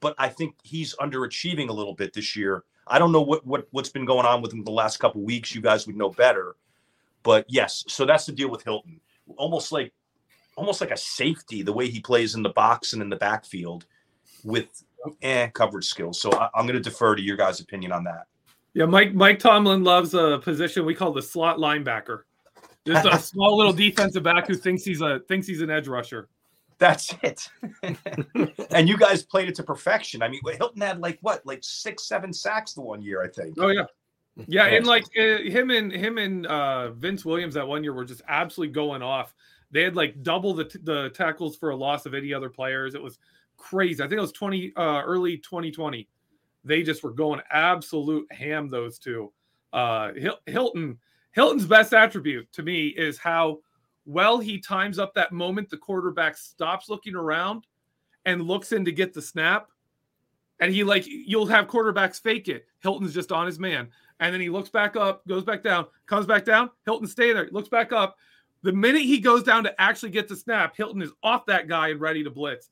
[0.00, 2.64] but I think he's underachieving a little bit this year.
[2.86, 5.54] I don't know what what what's been going on with him the last couple weeks.
[5.54, 6.56] You guys would know better.
[7.22, 9.00] But yes, so that's the deal with Hilton.
[9.36, 9.92] Almost like
[10.56, 13.86] almost like a safety, the way he plays in the box and in the backfield
[14.44, 14.84] with
[15.22, 16.20] eh, coverage skills.
[16.20, 18.26] So I, I'm going to defer to your guys' opinion on that.
[18.74, 22.22] Yeah, Mike Mike Tomlin loves a position we call the slot linebacker.
[22.90, 26.28] Just a small little defensive back who thinks he's a thinks he's an edge rusher.
[26.78, 27.46] That's it.
[28.70, 30.22] and you guys played it to perfection.
[30.22, 33.54] I mean, Hilton had like what, like six, seven sacks the one year, I think.
[33.58, 33.84] Oh yeah,
[34.48, 38.06] yeah, and like uh, him and him and uh, Vince Williams that one year were
[38.06, 39.34] just absolutely going off.
[39.70, 42.94] They had like double the t- the tackles for a loss of any other players.
[42.94, 43.18] It was
[43.58, 44.02] crazy.
[44.02, 46.08] I think it was twenty uh, early 2020.
[46.64, 48.68] They just were going absolute ham.
[48.68, 49.32] Those two.
[49.72, 50.12] Uh,
[50.46, 50.98] Hilton
[51.32, 53.58] Hilton's best attribute to me is how
[54.06, 57.66] well he times up that moment the quarterback stops looking around
[58.24, 59.68] and looks in to get the snap.
[60.58, 62.66] And he like you'll have quarterbacks fake it.
[62.80, 63.88] Hilton's just on his man.
[64.20, 66.70] And then he looks back up, goes back down, comes back down.
[66.84, 68.16] Hilton stay there, looks back up.
[68.62, 71.88] The minute he goes down to actually get the snap, Hilton is off that guy
[71.88, 72.68] and ready to blitz.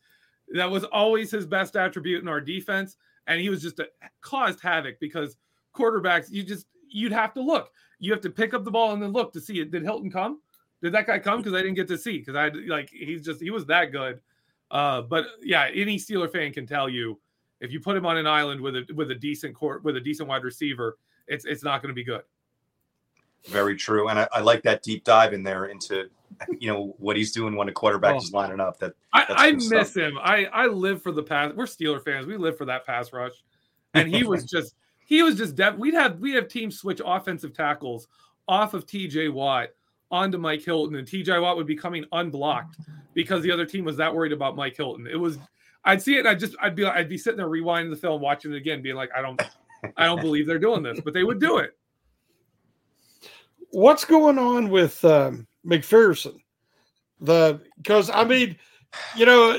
[0.54, 2.96] That was always his best attribute in our defense.
[3.26, 3.88] And he was just a,
[4.20, 5.38] caused havoc because
[5.74, 7.70] quarterbacks, you just you'd have to look.
[7.98, 9.70] You have to pick up the ball and then look to see it.
[9.70, 10.40] Did Hilton come?
[10.82, 11.38] Did that guy come?
[11.38, 12.18] Because I didn't get to see.
[12.18, 14.20] Because I like he's just he was that good.
[14.70, 17.18] Uh, but yeah, any Steeler fan can tell you
[17.60, 20.00] if you put him on an island with a with a decent court with a
[20.00, 22.22] decent wide receiver, it's it's not going to be good.
[23.46, 26.10] Very true, and I, I, like that deep dive in there into
[26.58, 28.18] you know what he's doing when a quarterback oh.
[28.18, 28.78] is lining up.
[28.78, 29.94] That I, I miss stuff.
[29.94, 30.18] him.
[30.20, 31.52] I I live for the pass.
[31.54, 32.26] We're Steeler fans.
[32.26, 33.32] We live for that pass rush,
[33.94, 34.74] and he was just
[35.08, 35.78] he was just dead.
[35.78, 38.08] We'd have we'd have teams switch offensive tackles
[38.46, 39.70] off of TJ Watt
[40.10, 42.76] onto Mike Hilton, and TJ Watt would be coming unblocked
[43.14, 45.06] because the other team was that worried about Mike Hilton.
[45.06, 45.38] It was
[45.82, 48.52] I'd see it, I'd just I'd be I'd be sitting there rewinding the film, watching
[48.52, 49.40] it again, being like, I don't
[49.96, 51.70] I don't believe they're doing this, but they would do it.
[53.70, 56.36] What's going on with um, McPherson?
[57.22, 58.58] The because I mean,
[59.16, 59.58] you know,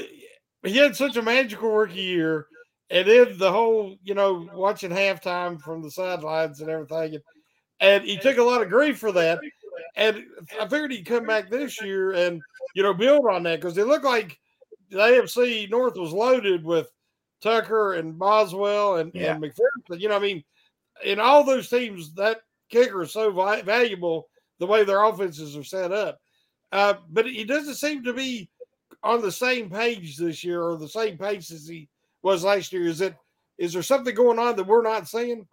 [0.64, 2.49] he had such a magical rookie year
[2.90, 7.16] and then the whole, you know, watching halftime from the sidelines and everything.
[7.16, 7.24] And,
[7.82, 9.40] and he took a lot of grief for that.
[9.96, 10.26] And
[10.60, 12.42] I figured he'd come back this year and,
[12.76, 14.38] you know, build on that because it looked like
[14.90, 16.90] the AFC North was loaded with
[17.42, 19.34] Tucker and Boswell and, yeah.
[19.34, 20.00] and McPherson.
[20.00, 20.44] You know, I mean,
[21.04, 24.28] in all those teams, that kicker is so vi- valuable
[24.60, 26.20] the way their offenses are set up.
[26.72, 28.50] Uh, but he doesn't seem to be
[29.04, 31.88] on the same page this year or the same pace as he
[32.22, 32.88] was last year.
[32.88, 33.16] Is it
[33.58, 35.48] is there something going on that we're not seeing?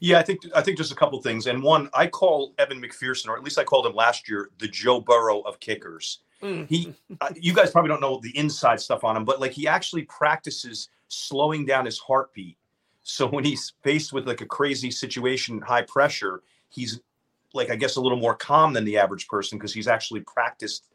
[0.00, 1.46] Yeah, I think I think just a couple things.
[1.46, 4.68] And one, I call Evan McPherson, or at least I called him last year, the
[4.68, 6.20] Joe Burrow of kickers.
[6.42, 6.68] Mm.
[6.68, 9.68] He, uh, you guys probably don't know the inside stuff on him, but like he
[9.68, 12.56] actually practices slowing down his heartbeat.
[13.02, 17.00] So when he's faced with like a crazy situation, high pressure, he's
[17.52, 20.86] like I guess a little more calm than the average person because he's actually practiced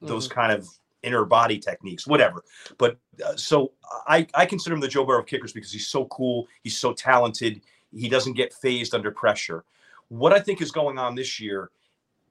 [0.00, 0.32] those mm.
[0.32, 0.68] kind of
[1.02, 2.44] inner body techniques, whatever.
[2.78, 3.72] But uh, so
[4.06, 6.48] I, I consider him the Joe Burrow of kickers because he's so cool.
[6.62, 7.60] He's so talented.
[7.94, 9.64] He doesn't get phased under pressure.
[10.08, 11.70] What I think is going on this year,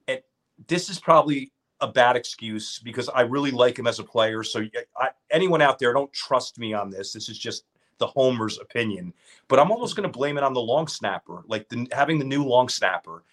[0.07, 0.21] and
[0.67, 4.43] this is probably a bad excuse because I really like him as a player.
[4.43, 4.63] So
[4.97, 7.11] I, anyone out there, don't trust me on this.
[7.11, 7.65] This is just
[7.97, 9.13] the homer's opinion.
[9.47, 12.25] But I'm almost going to blame it on the long snapper, like the, having the
[12.25, 13.23] new long snapper.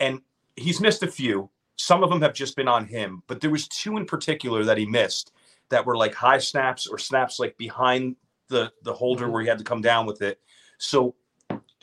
[0.00, 0.20] And
[0.56, 3.68] he's missed a few some of them have just been on him, but there was
[3.68, 5.32] two in particular that he missed
[5.68, 8.16] that were like high snaps or snaps like behind
[8.48, 9.32] the the holder Mhm.
[9.32, 10.40] where he had to come down with it.
[10.78, 11.14] So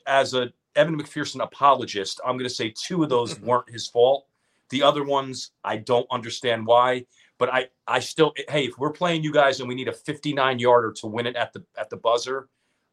[0.07, 4.25] as a Evan McPherson apologist, I'm going to say two of those weren't his fault.
[4.69, 7.05] The other ones, I don't understand why,
[7.37, 10.57] but I I still hey, if we're playing you guys and we need a 59
[10.59, 12.49] yarder to win it at the at the buzzer,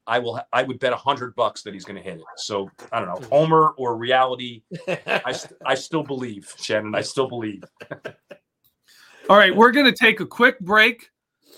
[0.06, 2.24] I will I would bet a hundred bucks that he's going to hit it.
[2.36, 4.62] So I don't know, Homer or reality.
[5.06, 6.94] I st- I still believe Shannon.
[6.94, 7.62] I still believe.
[9.28, 11.10] All right, we're going to take a quick break.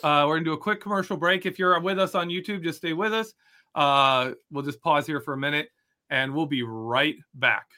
[0.03, 1.47] Uh, we're going to do a quick commercial break.
[1.47, 3.33] If you're with us on YouTube, just stay with us.
[3.75, 5.71] Uh, we'll just pause here for a minute
[6.11, 7.69] and we'll be right back.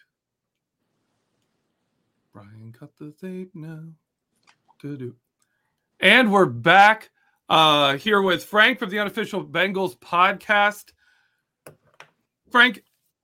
[2.32, 3.84] Brian, cut the tape now.
[4.80, 5.14] Do-do.
[6.00, 7.10] And we're back
[7.48, 10.92] uh, here with Frank from the Unofficial Bengals podcast.
[12.50, 12.82] Frank,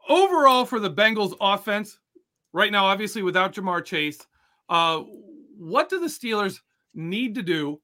[0.08, 1.98] overall for the Bengals offense,
[2.52, 4.18] right now, obviously without Ja'Marr Chase,
[4.68, 5.00] uh,
[5.56, 6.60] what do the Steelers
[6.94, 7.80] need to do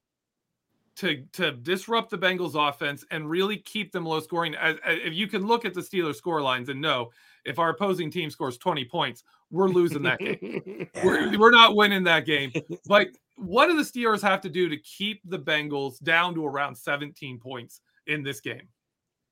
[0.96, 4.54] to to disrupt the Bengals offense and really keep them low scoring?
[4.54, 7.10] As, as- if you can look at the Steelers score lines and know
[7.44, 10.88] if our opposing team scores 20 points, we're losing that game.
[11.04, 12.50] We're, we're not winning that game.
[12.88, 16.74] But what do the Steelers have to do to keep the Bengals down to around
[16.74, 18.68] 17 points in this game?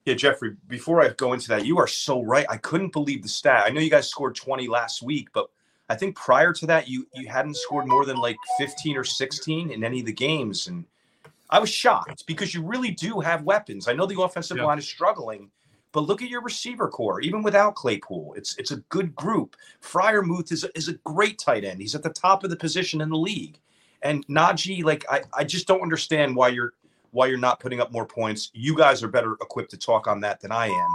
[0.05, 2.47] Yeah, Jeffrey, before I go into that, you are so right.
[2.51, 3.65] I couldn't believe the stat.
[3.67, 5.49] I know you guys scored 20 last week, but
[5.89, 9.71] I think prior to that, you you hadn't scored more than like 15 or 16
[9.71, 10.67] in any of the games.
[10.67, 10.85] And
[11.49, 13.89] I was shocked because you really do have weapons.
[13.89, 14.65] I know the offensive Yeah.
[14.65, 15.51] line is struggling,
[15.93, 18.35] but look at your receiver core, even without Claypool.
[18.37, 19.57] It's it's a good group.
[19.83, 21.81] Freiermuth is a, is a great tight end.
[21.81, 23.59] He's at the top of the position in the league.
[24.05, 26.75] And Najee, like I, I just don't understand why you're
[27.11, 28.51] why you're not putting up more points.
[28.55, 30.89] You guys are better equipped to talk on that than I am.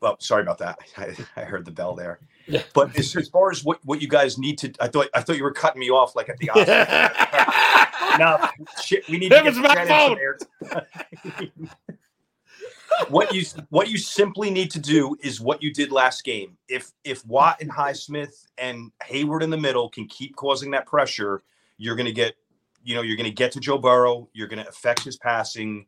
[0.00, 0.78] Well, sorry about that.
[0.96, 2.20] I, I heard the bell there.
[2.46, 2.62] Yeah.
[2.74, 5.36] But as, as far as what, what you guys need to, I thought I thought
[5.36, 8.18] you were cutting me off like at the Oscars.
[8.18, 8.48] no,
[8.82, 10.38] shit, we need That to was get my some air-
[13.08, 16.56] what you what you simply need to do is what you did last game.
[16.68, 21.42] If if Watt and Highsmith and Heyward in the middle can keep causing that pressure,
[21.78, 22.34] you're going to get
[22.84, 24.28] you know you're going to get to Joe Burrow.
[24.32, 25.86] You're going to affect his passing.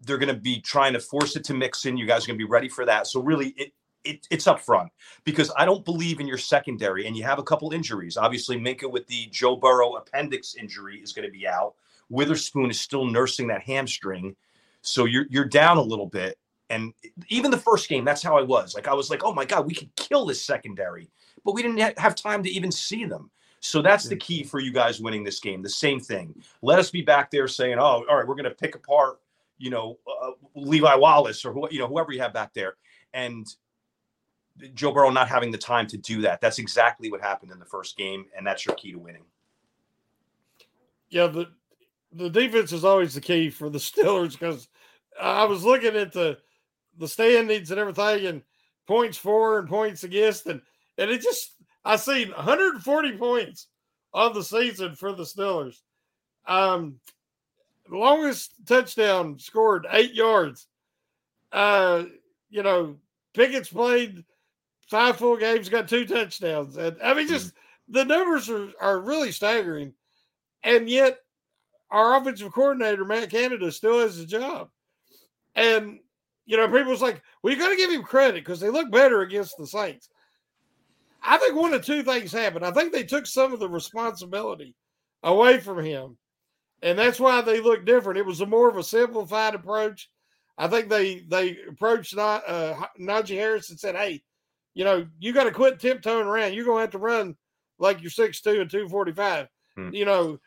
[0.00, 1.96] They're going to be trying to force it to Mixon.
[1.96, 3.06] You guys are going to be ready for that.
[3.06, 3.72] So really, it.
[4.04, 4.90] It, it's up front
[5.22, 8.16] because I don't believe in your secondary, and you have a couple injuries.
[8.16, 11.74] Obviously, Minkah with the Joe Burrow appendix injury is going to be out.
[12.08, 14.34] Witherspoon is still nursing that hamstring.
[14.82, 16.38] So you're you're down a little bit.
[16.70, 16.94] And
[17.28, 18.74] even the first game, that's how I was.
[18.74, 21.10] Like I was like, oh my god, we could kill this secondary,
[21.44, 23.30] but we didn't ha- have time to even see them.
[23.60, 25.62] So that's the key for you guys winning this game.
[25.62, 26.34] The same thing.
[26.62, 29.20] Let us be back there saying, oh, all right, we're going to pick apart,
[29.56, 32.74] you know, uh, Levi Wallace or who, you know, whoever you have back there,
[33.14, 33.46] and
[34.74, 36.40] Joe Burrow not having the time to do that.
[36.40, 39.24] That's exactly what happened in the first game, and that's your key to winning.
[41.12, 41.46] yeah, the
[42.10, 44.68] the defense is always the key for the Steelers because
[45.20, 46.38] I was looking at the
[46.98, 48.42] the standings and everything and
[48.86, 50.60] points for and points against and
[50.98, 53.66] and it just I seen 140 points
[54.12, 55.80] on the season for the Steelers.
[56.46, 57.00] Um,
[57.88, 60.66] longest touchdown scored eight yards.
[61.50, 62.04] Uh,
[62.50, 62.96] you know,
[63.34, 64.24] Pickett's played
[64.88, 67.52] five full games, got two touchdowns, and I mean, just
[67.88, 69.92] the numbers are are really staggering,
[70.62, 71.18] and yet
[71.90, 74.70] our offensive coordinator Matt Canada still has a job,
[75.54, 75.98] and
[76.44, 79.20] you know, people's like, well, you got to give him credit because they look better
[79.22, 80.08] against the Saints.
[81.22, 82.64] I think one of two things happened.
[82.64, 84.74] I think they took some of the responsibility
[85.22, 86.18] away from him,
[86.82, 88.18] and that's why they look different.
[88.18, 90.10] It was a more of a simplified approach.
[90.58, 94.22] I think they they approached uh, Najee Harris and said, "Hey,
[94.74, 96.54] you know, you got to quit tiptoeing around.
[96.54, 97.36] You're gonna have to run
[97.78, 99.46] like you're six two and two forty five.
[99.76, 99.94] Hmm.
[99.94, 100.40] You know,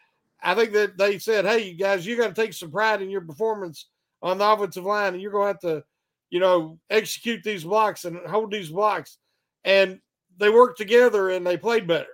[0.44, 3.10] I think that they said, "Hey, you guys, you got to take some pride in
[3.10, 3.88] your performance
[4.26, 5.84] on the offensive line, and you're gonna have to,
[6.30, 9.18] you know, execute these blocks and hold these blocks."
[9.64, 10.02] And
[10.38, 12.08] they worked together and they played better.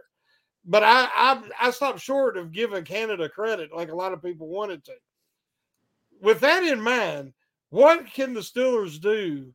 [0.66, 4.48] But I I, I stopped short of giving Canada credit like a lot of people
[4.48, 4.94] wanted to.
[6.22, 7.34] With that in mind,
[7.70, 9.52] what can the Steelers do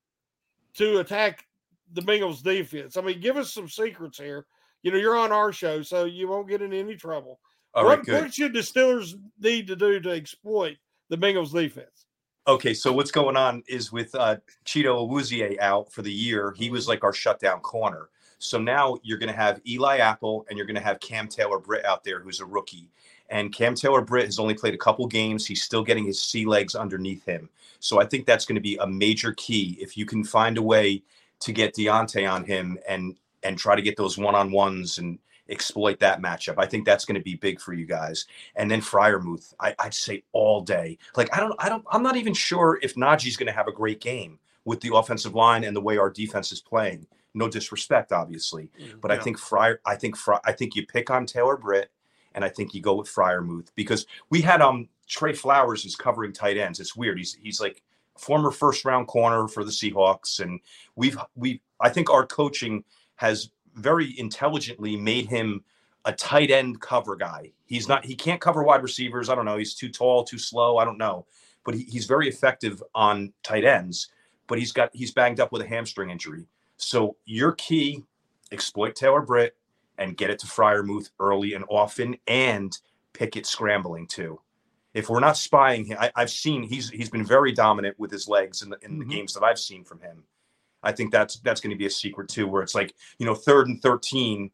[0.75, 1.47] to attack
[1.93, 2.97] the Bengals defense?
[2.97, 4.47] I mean, give us some secrets here.
[4.83, 7.39] You know, you're on our show, so you won't get in any trouble.
[7.75, 10.77] Oh, All what, right, what should the Steelers need to do to exploit
[11.09, 12.06] the Bengals defense?
[12.49, 16.71] Okay, so what's going on is with uh, Chido Awuzie out for the year, he
[16.71, 18.09] was like our shutdown corner.
[18.39, 21.59] So now you're going to have Eli Apple and you're going to have Cam Taylor
[21.59, 22.89] Britt out there, who's a rookie.
[23.31, 25.45] And Cam Taylor Britt has only played a couple games.
[25.45, 27.49] He's still getting his sea legs underneath him.
[27.81, 29.77] So I think that's going to be a major key.
[29.81, 31.03] If you can find a way
[31.41, 35.19] to get Diontae on him and and try to get those one on ones and
[35.49, 36.55] exploit that matchup.
[36.59, 38.27] I think that's going to be big for you guys.
[38.55, 40.99] And then Freiermuth, I, would say all day.
[41.17, 43.73] Like I don't, I don't, I'm not even sure if Najee's going to have a
[43.73, 47.07] great game with the offensive line and the way our defense is playing.
[47.35, 49.19] No disrespect, obviously, mm, but yeah.
[49.19, 51.91] I think Fryer, I think Fry, I think you pick on Taylor Britt,
[52.35, 56.33] and I think you go with Freiermuth because we had um Tre Flowers is covering
[56.33, 56.81] tight ends.
[56.81, 57.19] It's weird.
[57.19, 57.83] He's he's like
[58.19, 60.61] former first round corner for the Seahawks, and
[60.97, 62.85] we've we I think our coaching
[63.17, 65.63] has very intelligently made him
[66.05, 67.53] a tight end cover guy.
[67.67, 69.29] He's not he can't cover wide receivers.
[69.29, 69.59] I don't know.
[69.59, 70.79] He's too tall, too slow.
[70.79, 71.27] I don't know.
[71.65, 74.09] But he, he's very effective on tight ends.
[74.47, 76.47] But he's got he's banged up with a hamstring injury.
[76.77, 78.05] So your key,
[78.53, 79.57] exploit Taylor Britt
[79.99, 82.77] and get it to Freiermuth early and often, and
[83.13, 84.41] Pickett scrambling too.
[84.95, 88.29] If we're not spying him, I, have seen he's he's been very dominant with his
[88.29, 89.01] legs in the in mm-hmm.
[89.01, 90.23] the games that I've seen from him.
[90.83, 93.35] I think that's that's going to be a secret too, where it's like you know
[93.35, 94.51] third and thirteen,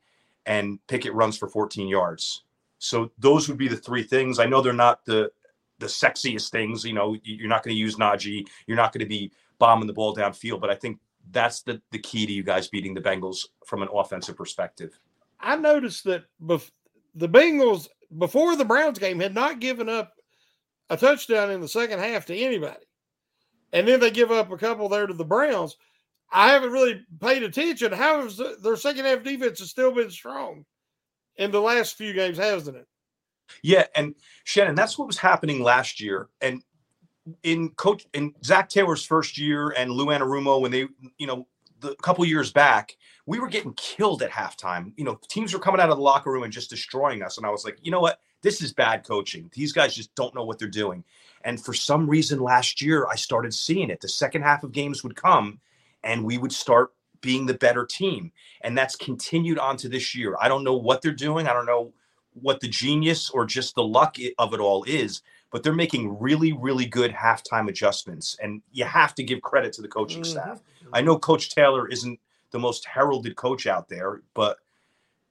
[0.46, 2.44] and Pickett runs for 14 yards.
[2.78, 4.38] So those would be the three things.
[4.38, 5.30] I know they're not the
[5.78, 6.85] the sexiest things.
[6.85, 8.46] You know, you're not going to use Najee.
[8.66, 10.61] You're not going to be bombing the ball downfield.
[10.61, 10.98] But I think
[11.30, 14.98] that's the the key to you guys beating the Bengals from an offensive perspective.
[15.38, 16.70] I noticed that bef-
[17.14, 20.14] the Bengals before the Browns game had not given up
[20.90, 22.85] a touchdown in the second half to anybody,
[23.72, 25.76] and then they give up a couple there to the Browns.
[26.33, 27.92] I haven't really paid attention.
[27.92, 30.64] How has their second half defense has still been strong
[31.37, 32.87] in the last few games, hasn't it?
[33.62, 34.14] Yeah, and
[34.45, 36.29] Shannon, that's what was happening last year.
[36.40, 36.62] And
[37.42, 41.47] in coach in Zac Taylor's first year and Lou Anarumo when they, you know,
[41.81, 44.92] the couple years back, we were getting killed at halftime.
[44.97, 47.37] You know, teams were coming out of the locker room and just destroying us.
[47.37, 48.21] And I was like, you know what?
[48.40, 49.51] This is bad coaching.
[49.53, 51.05] These guys just don't know what they're doing.
[51.45, 54.01] And for some reason last year, I started seeing it.
[54.01, 55.61] The second half of games would come
[56.04, 58.32] and we would start being the better team.
[58.62, 60.36] And that's continued on to this year.
[60.40, 61.46] I don't know what they're doing.
[61.46, 61.92] I don't know
[62.34, 66.52] what the genius or just the luck of it all is, but they're making really,
[66.52, 68.36] really good halftime adjustments.
[68.42, 70.32] And you have to give credit to the coaching mm-hmm.
[70.32, 70.60] staff.
[70.92, 72.18] I know Coach Taylor isn't
[72.50, 74.58] the most heralded coach out there, but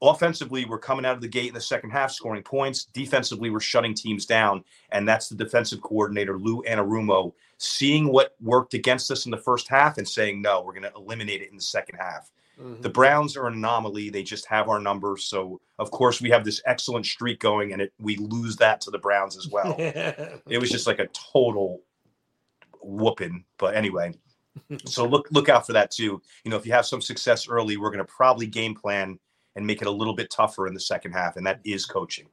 [0.02, 2.86] offensively, we're coming out of the gate in the second half, scoring points.
[2.86, 4.64] Defensively, we're shutting teams down.
[4.92, 9.68] And that's the defensive coordinator, Lou Anarumo, seeing what worked against us in the first
[9.68, 12.32] half and saying, no, we're going to eliminate it in the second half.
[12.60, 12.82] Mm-hmm.
[12.82, 14.10] The Browns are an anomaly.
[14.10, 15.26] They just have our numbers.
[15.26, 18.92] So, of course, we have this excellent streak going, and it, we lose that to
[18.92, 19.76] the Browns as well.
[19.78, 21.82] it was just like a total
[22.82, 23.46] whooping.
[23.60, 24.14] But anyway,
[24.86, 26.20] so look look out for that too.
[26.44, 29.20] You know, if you have some success early, we're going to probably game plan
[29.56, 32.28] and make it a little bit tougher in the second half, and that is coaching.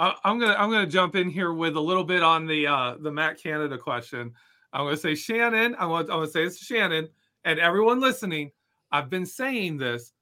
[0.00, 3.12] I'm gonna I'm gonna jump in here with a little bit on the uh, the
[3.12, 4.32] Matt Canada question.
[4.72, 5.76] I'm gonna say Shannon.
[5.78, 7.08] I want I'm gonna say it's Shannon
[7.44, 8.50] and everyone listening.
[8.90, 10.12] I've been saying this.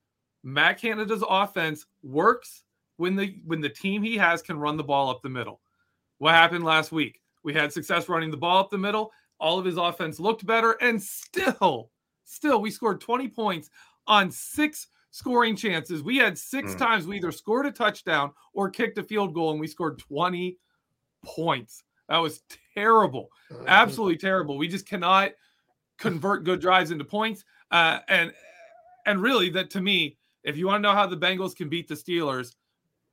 [0.43, 2.65] Matt Canada's offense works
[2.97, 5.61] when the when the team he has can run the ball up the middle.
[6.19, 7.21] What happened last week?
[7.45, 9.13] We had success running the ball up the middle.
[9.39, 11.93] All of his offense looked better, and still,
[12.25, 13.71] still, we scored 20 points
[14.09, 16.03] on six scoring chances.
[16.03, 16.79] We had six mm.
[16.79, 20.59] times we either scored a touchdown or kicked a field goal, and we scored 20
[21.25, 21.83] points.
[22.09, 22.43] That was
[22.75, 23.29] terrible,
[23.67, 24.59] absolutely terrible.
[24.59, 25.33] We just cannot
[25.99, 27.45] convert good drives into points.
[27.71, 28.33] Uh, and
[29.07, 31.89] and really, that to me, if you want to know how the Bengals can beat
[31.89, 32.55] the Steelers,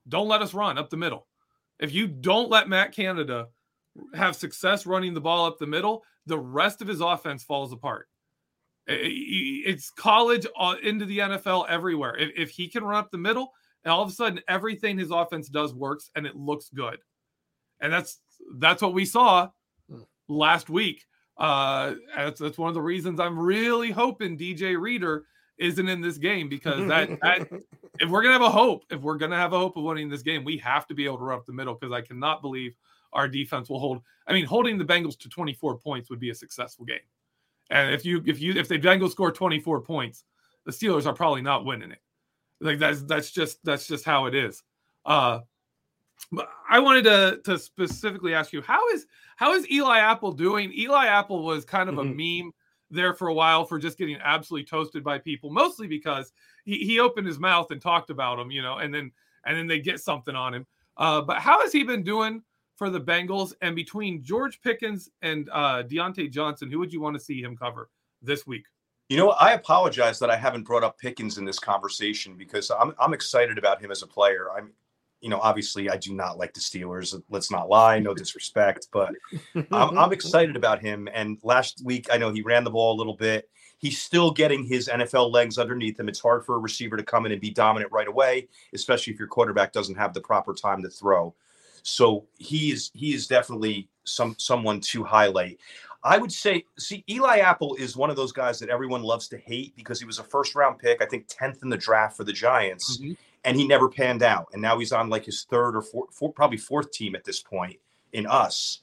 [0.07, 1.27] don't let us run up the middle.
[1.79, 3.47] If you don't let Matt Canada
[4.13, 8.07] have success running the ball up the middle, the rest of his offense falls apart.
[8.87, 12.17] It's college uh, into the NFL everywhere.
[12.17, 15.11] If, if he can run up the middle, and all of a sudden everything his
[15.11, 16.97] offense does works and it looks good,
[17.79, 18.19] and that's
[18.57, 19.49] that's what we saw
[19.89, 20.01] hmm.
[20.27, 21.05] last week.
[21.37, 25.25] Uh, that's that's one of the reasons I'm really hoping DJ Reader
[25.57, 27.47] isn't in this game because that, that
[27.99, 30.21] if we're gonna have a hope, if we're gonna have a hope of winning this
[30.21, 32.75] game, we have to be able to run up the middle because I cannot believe
[33.13, 34.01] our defense will hold.
[34.27, 36.99] I mean, holding the Bengals to 24 points would be a successful game.
[37.69, 40.23] And if you if you if the Bengals score 24 points,
[40.65, 41.99] the Steelers are probably not winning it.
[42.61, 44.63] Like that's that's just that's just how it is.
[45.05, 45.39] Uh
[46.31, 49.05] but I wanted to to specifically ask you how is
[49.35, 50.71] how is Eli Apple doing?
[50.73, 52.19] Eli Apple was kind of mm-hmm.
[52.19, 52.51] a meme
[52.91, 56.31] there for a while for just getting absolutely toasted by people, mostly because
[56.63, 59.11] he, he opened his mouth and talked about him, you know, and then
[59.45, 60.65] and then they get something on him.
[60.97, 62.41] Uh, but how has he been doing
[62.75, 63.53] for the Bengals.
[63.61, 67.55] And between George Pickens and uh, Diontae Johnson, who would you want to see him
[67.55, 67.89] cover
[68.21, 68.65] this week?
[69.09, 72.93] You know, I apologize that I haven't brought up Pickens in this conversation because I'm
[72.99, 74.47] I'm excited about him as a player.
[74.51, 74.71] I'm,
[75.21, 77.19] you know, obviously I do not like the Steelers.
[77.29, 79.13] Let's not lie, no disrespect, but
[79.71, 81.07] I'm, I'm excited about him.
[81.13, 83.47] And last week, I know he ran the ball a little bit
[83.77, 86.09] he's still getting his NFL legs underneath him.
[86.09, 89.19] It's hard for a receiver to come in and be dominant right away, especially if
[89.19, 91.35] your quarterback doesn't have the proper time to throw.
[91.85, 95.59] So he is he is definitely some someone to highlight.
[96.03, 99.37] I would say, see, Eli Apple is one of those guys that everyone loves to
[99.37, 102.23] hate because he was a first round pick, I think 10th in the draft for
[102.23, 103.13] the Giants, mm-hmm.
[103.43, 104.49] and he never panned out.
[104.53, 107.77] And now he's on like his third or fourth, probably fourth team at this point
[108.13, 108.81] in us.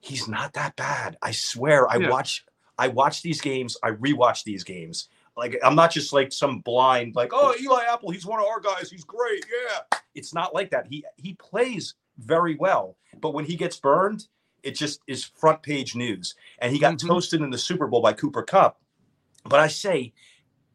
[0.00, 1.16] He's not that bad.
[1.22, 1.90] I swear.
[1.90, 2.10] I yeah.
[2.10, 2.44] watch
[2.78, 5.08] I watch these games, I rewatch these games.
[5.34, 8.60] Like I'm not just like some blind, like, oh, Eli Apple, he's one of our
[8.60, 9.44] guys, he's great.
[9.50, 9.98] Yeah.
[10.14, 10.86] It's not like that.
[10.86, 14.26] He he plays very well, but when he gets burned,
[14.62, 16.34] it just is front page news.
[16.58, 17.08] And he got mm-hmm.
[17.08, 18.80] toasted in the Super Bowl by Cooper Kupp.
[19.44, 20.12] But I say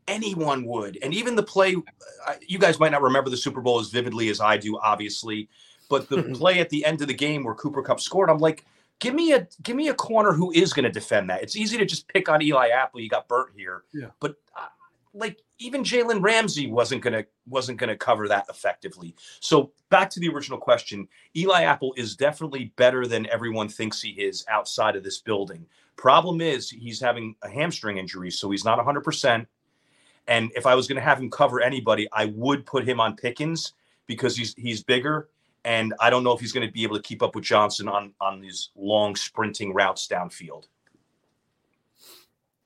[0.08, 0.98] anyone would.
[1.02, 1.76] And even the play,
[2.42, 5.50] you guys might not remember the Super Bowl as vividly as I do, obviously.
[5.90, 8.66] But the play at the end of the game where Cooper Kupp scored, I'm like,
[9.00, 11.42] give me a give me a corner who is going to defend that.
[11.42, 13.00] It's easy to just pick on Eli Apple.
[13.00, 14.08] You got burnt here, yeah.
[14.20, 14.68] But uh,
[15.14, 19.16] like even Jalen Ramsey wasn't gonna wasn't gonna cover that effectively.
[19.40, 24.12] So back to the original question, Eli Apple is definitely better than everyone thinks he
[24.12, 25.66] is outside of this building.
[25.96, 29.02] Problem is he's having a hamstring injury, so he's not 100.
[29.02, 29.48] percent
[30.28, 33.16] And if I was going to have him cover anybody, I would put him on
[33.16, 33.74] Pickens
[34.08, 35.30] because he's he's bigger
[35.66, 37.88] and I don't know if he's going to be able to keep up with Johnson
[37.88, 40.66] on on these long sprinting routes downfield.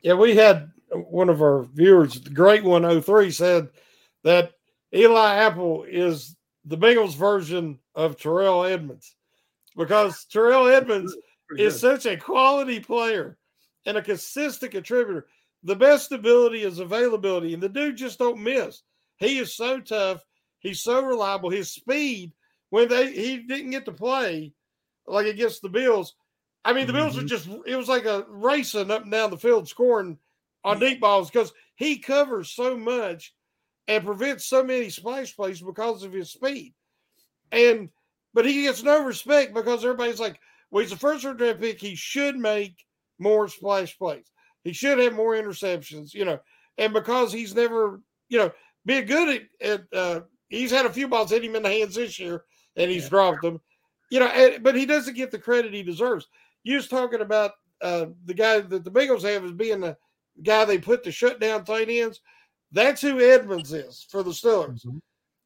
[0.01, 3.69] Yeah, we had one of our viewers, the great 103, said
[4.23, 4.53] that
[4.93, 6.35] Eli Apple is
[6.65, 9.15] the Bengals version of Terrell Edmunds
[9.75, 11.15] because Terrell Edmunds
[11.57, 13.37] is such a quality player
[13.85, 15.27] and a consistent contributor.
[15.63, 18.81] The best ability is availability, and the dude just don't miss.
[19.17, 20.23] He is so tough.
[20.59, 21.49] He's so reliable.
[21.49, 22.33] His speed
[22.69, 24.53] when they he didn't get to play
[25.07, 26.15] like against the Bills.
[26.65, 27.23] I mean, the Bills mm-hmm.
[27.23, 30.17] were just it was like a racing up and down the field scoring
[30.63, 33.33] on deep balls because he covers so much
[33.87, 36.73] and prevents so many splash plays because of his speed.
[37.51, 37.89] And
[38.33, 40.39] but he gets no respect because everybody's like,
[40.71, 41.79] well, he's a first round draft pick.
[41.79, 42.83] He should make
[43.19, 44.31] more splash plays.
[44.63, 46.39] He should have more interceptions, you know.
[46.77, 48.51] And because he's never, you know,
[48.85, 51.95] been good at, at uh, he's had a few balls hit him in the hands
[51.95, 52.43] this year
[52.75, 53.09] and he's yeah.
[53.09, 53.61] dropped them.
[54.09, 56.27] You know, and, but he doesn't get the credit he deserves.
[56.63, 57.51] You was talking about
[57.81, 59.97] uh, the guy that the Bengals have as being the
[60.41, 62.21] guy they put the shutdown tight ends.
[62.71, 64.85] That's who Edmunds is for the Steelers.
[64.85, 64.97] Mm-hmm.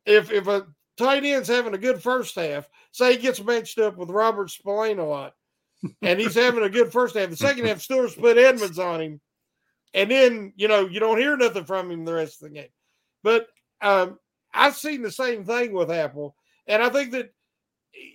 [0.05, 0.67] If if a
[0.97, 4.99] tight end's having a good first half, say he gets matched up with Robert Spillane
[4.99, 5.33] a lot,
[6.01, 7.29] and he's having a good first half.
[7.29, 9.21] The second half, Steelers put Edmunds on him,
[9.93, 12.69] and then you know you don't hear nothing from him the rest of the game.
[13.23, 13.47] But
[13.81, 14.17] um,
[14.53, 16.35] I've seen the same thing with Apple.
[16.67, 17.31] And I think that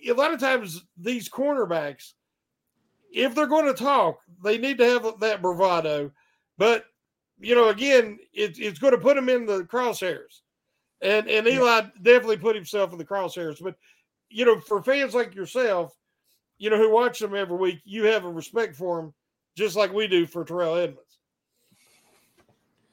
[0.07, 2.13] a lot of times these cornerbacks,
[3.11, 6.11] if they're going to talk, they need to have that bravado.
[6.63, 6.85] But
[7.41, 10.39] you know, again, it, it's going to put him in the crosshairs.
[11.01, 11.87] And and Eli yeah.
[12.01, 13.61] definitely put himself in the crosshairs.
[13.61, 13.75] But
[14.29, 15.93] you know, for fans like yourself,
[16.59, 19.13] you know, who watch them every week, you have a respect for him,
[19.57, 21.19] just like we do for Terrell Edmunds.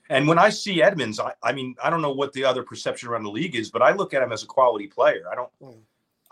[0.09, 3.09] And when I see Edmunds, I, I, mean, I don't know what the other perception
[3.09, 5.27] around the league is, but I look at him as a quality player.
[5.31, 5.51] I don't.
[5.63, 5.79] Mm.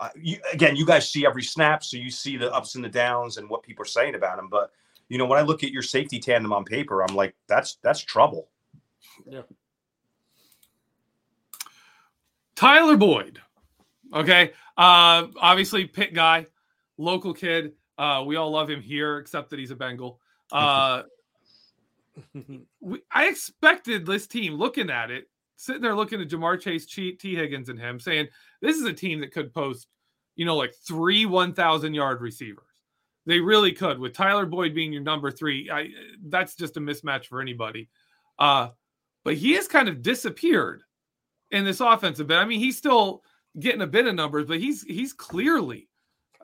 [0.01, 2.89] Uh, you, again, you guys see every snap, so you see the ups and the
[2.89, 4.49] downs and what people are saying about him.
[4.49, 4.71] But
[5.09, 7.99] you know, when I look at your safety tandem on paper, I'm like, that's that's
[7.99, 8.49] trouble.
[9.27, 9.41] Yeah.
[12.55, 13.39] Tyler Boyd.
[14.13, 14.51] Okay.
[14.77, 16.45] Uh, obviously, pit guy,
[16.97, 17.73] local kid.
[17.97, 20.19] Uh, we all love him here, except that he's a Bengal.
[20.51, 21.03] Uh,
[22.79, 27.17] we, I expected this team looking at it, sitting there looking at Ja'Marr Chase, T.
[27.21, 28.27] Higgins, and him, saying
[28.61, 29.87] this is a team that could post,
[30.35, 32.68] you know, like three 1,000 yard receivers.
[33.29, 33.99] They really could.
[33.99, 35.89] With Tyler Boyd being your number three, I,
[36.29, 37.87] that's just a mismatch for anybody.
[38.39, 38.69] Uh,
[39.23, 40.81] but he has kind of disappeared
[41.51, 42.37] in this offensive bit.
[42.37, 43.21] I mean, he's still
[43.59, 45.89] getting a bit of numbers, but he's he's clearly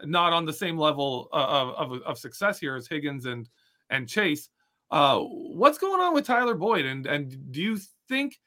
[0.03, 3.49] not on the same level of, of, of success here as Higgins and
[3.89, 4.49] and Chase.
[4.91, 8.39] Uh, what's going on with Tyler Boyd, and and do you think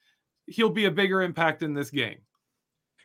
[0.46, 2.18] he'll be a bigger impact in this game?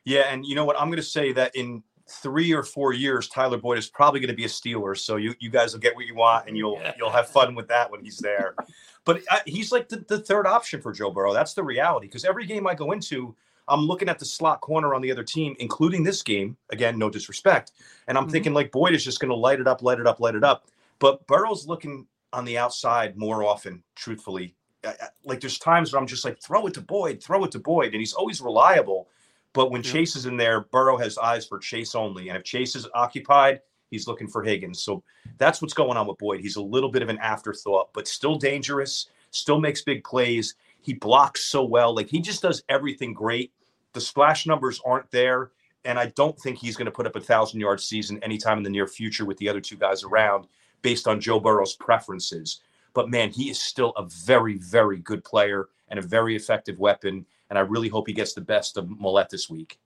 [0.06, 0.80] Yeah, and you know what?
[0.80, 4.30] I'm going to say that in three or four years, Tyler Boyd is probably going
[4.30, 4.98] to be a Steeler.
[4.98, 7.68] So you you guys will get what you want, and you'll you'll have fun with
[7.70, 8.56] that when he's there.
[9.06, 11.34] but uh, he's like the, the third option for Joe Burrow.
[11.34, 12.08] That's the reality.
[12.08, 13.36] Because every game I go into,
[13.68, 16.58] I'm looking at the slot corner on the other team, including this game.
[16.72, 17.72] Again, no disrespect,
[18.08, 18.32] and I'm mm-hmm.
[18.32, 20.44] thinking like Boyd is just going to light it up, light it up, light it
[20.44, 20.68] up.
[21.00, 24.56] But Burrow's looking on the outside more often, truthfully.
[25.24, 27.94] Like there's times where I'm just like, throw it to Boyd, throw it to Boyd,
[27.94, 29.08] and he's always reliable.
[29.54, 29.92] But when yeah.
[29.92, 33.62] Chase is in there, Burrow has eyes for Chase only, and if Chase is occupied,
[33.92, 34.82] he's looking for Higgins.
[34.82, 35.04] So
[35.38, 36.42] that's what's going on with Boyd.
[36.42, 40.56] He's a little bit of an afterthought, but still dangerous, still makes big plays.
[40.82, 41.96] He blocks so well.
[41.96, 43.54] Like he just does everything great.
[43.94, 45.52] The splash numbers aren't there.
[45.86, 48.64] And I don't think he's going to put up a thousand yard season anytime in
[48.64, 50.48] the near future with the other two guys around
[50.82, 52.62] based on Joe Burrow's preferences.
[52.94, 57.26] But man, he is still a very, very good player and a very effective weapon.
[57.54, 59.78] And I really hope he gets the best of Maulet this week.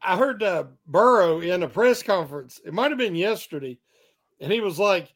[0.00, 2.62] I heard uh, Burrow in a press conference.
[2.64, 3.78] It might have been yesterday,
[4.40, 5.12] and he was like,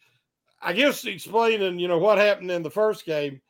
[0.61, 3.41] I guess explaining, you know, what happened in the first game,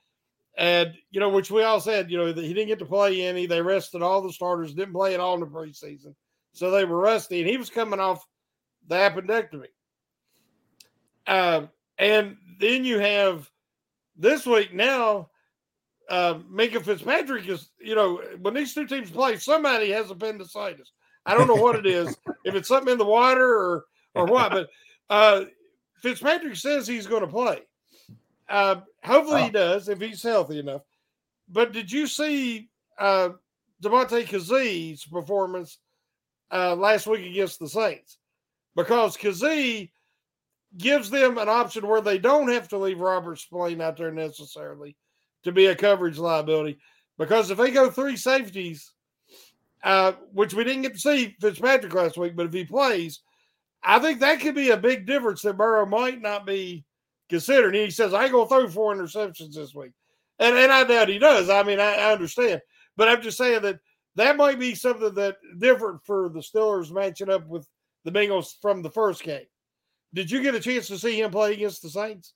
[0.56, 3.46] and you know, which we all said, you know, he didn't get to play any.
[3.46, 6.14] They rested all the starters, didn't play at all in the preseason,
[6.52, 8.24] so they were rusty, and he was coming off
[8.86, 9.66] the appendectomy.
[11.26, 11.62] Uh,
[11.98, 13.50] and then you have
[14.16, 15.30] this week now.
[16.08, 20.92] Uh, Minkah Fitzpatrick is, you know, when these two teams play, somebody has appendicitis.
[21.26, 23.84] I don't know what it is, if it's something in the water or
[24.14, 24.68] or what, but
[25.10, 25.44] uh,
[26.00, 27.60] Fitzpatrick says he's going to play.
[28.48, 29.44] Uh, hopefully oh.
[29.44, 30.82] he does if he's healthy enough.
[31.48, 33.30] But did you see uh,
[33.82, 35.78] Damontae Kazee's performance
[36.50, 38.18] uh, last week against the Saints?
[38.74, 39.90] Because Kazee
[40.76, 44.96] gives them an option where they don't have to leave Robert Spillane out there necessarily
[45.48, 46.78] to be a coverage liability.
[47.18, 48.92] Because if they go three safeties
[49.84, 53.20] uh, which we didn't get to see Fitzpatrick last week, but if he plays,
[53.82, 56.84] I think that could be a big difference that Burrow might not be
[57.28, 57.74] considered.
[57.74, 59.92] And he says, I ain't going to throw four interceptions this week.
[60.38, 61.48] And, and I doubt he does.
[61.48, 62.60] I mean, I, I understand.
[62.96, 63.78] But I'm just saying that
[64.16, 67.66] that might be something that different for the Steelers matching up with
[68.04, 69.46] the Bengals from the first game.
[70.12, 72.32] Did you get a chance to see him play against the Saints?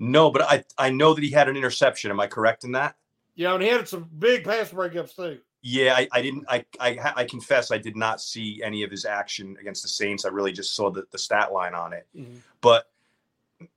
[0.00, 2.10] No, but I, I know that he had an interception.
[2.10, 2.96] Am I correct in that?
[3.34, 5.38] Yeah, and he had some big pass breakups too.
[5.62, 6.46] Yeah, I, I didn't.
[6.48, 10.24] I, I I confess I did not see any of his action against the Saints.
[10.24, 12.06] I really just saw the, the stat line on it.
[12.16, 12.36] Mm-hmm.
[12.62, 12.90] But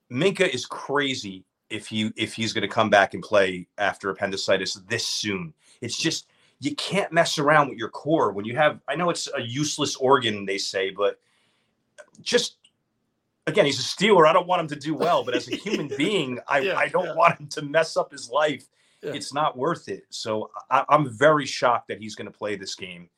[0.10, 4.76] Minkah is crazy if he if he's going to come back and play after appendicitis
[4.88, 5.54] this soon.
[5.82, 6.28] It's just
[6.62, 8.80] you can't mess around with your core when you have.
[8.88, 11.20] I know it's a useless organ, they say, but
[12.22, 12.58] just
[13.48, 14.28] again, he's a Steeler.
[14.28, 16.88] I don't want him to do well, but as a human being, I, yeah, I
[16.88, 17.16] don't yeah.
[17.16, 18.68] want him to mess up his life
[19.04, 19.14] yeah.
[19.14, 20.04] it's not worth it.
[20.10, 23.10] So I, am very shocked that he's going to play this game.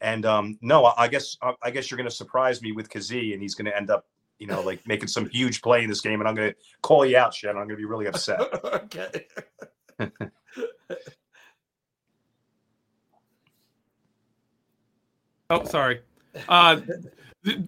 [0.00, 3.34] And um, no, I, I guess I, guess you're going to surprise me with Kazee,
[3.34, 4.06] and he's going to end up,
[4.38, 6.20] you know, like making some huge play in this game.
[6.20, 7.58] And I'm going to call you out, Shannon.
[7.58, 8.40] I'm going to be really upset.
[8.64, 9.26] okay.
[15.50, 16.00] oh, sorry.
[16.48, 16.80] Uh,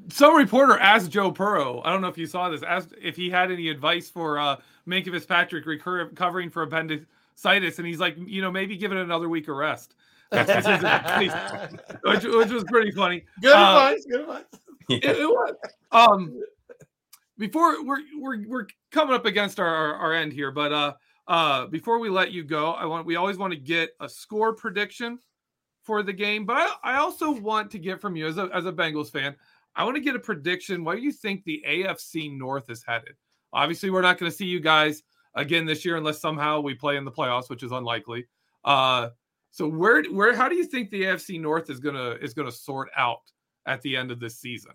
[0.08, 1.82] some reporter asked Joe Burrow.
[1.84, 2.62] I don't know if you saw this.
[2.62, 4.56] Asked if he had any advice for uh,
[4.86, 9.48] Minkah Fitzpatrick recovering for appendicitis, and he's like, you know, maybe give it another week
[9.48, 9.94] of rest.
[10.30, 13.24] which, which, was pretty funny.
[13.40, 14.04] Good uh, advice.
[14.10, 14.44] Good advice.
[14.88, 15.54] It, it, was.
[15.92, 16.42] Um,
[17.38, 20.92] before we're we're we're coming up against our, our, our end here, but uh,
[21.28, 24.54] uh, before we let you go, I want we always want to get a score
[24.54, 25.18] prediction
[25.82, 28.66] for the game, but I, I also want to get from you as a as
[28.66, 29.36] a Bengals fan.
[29.76, 30.84] I want to get a prediction.
[30.84, 33.14] Where do you think the AFC North is headed?
[33.52, 35.02] Obviously, we're not going to see you guys
[35.34, 38.26] again this year unless somehow we play in the playoffs, which is unlikely.
[38.64, 39.10] Uh,
[39.50, 42.90] so where where how do you think the AFC North is gonna is gonna sort
[42.96, 43.20] out
[43.66, 44.72] at the end of this season?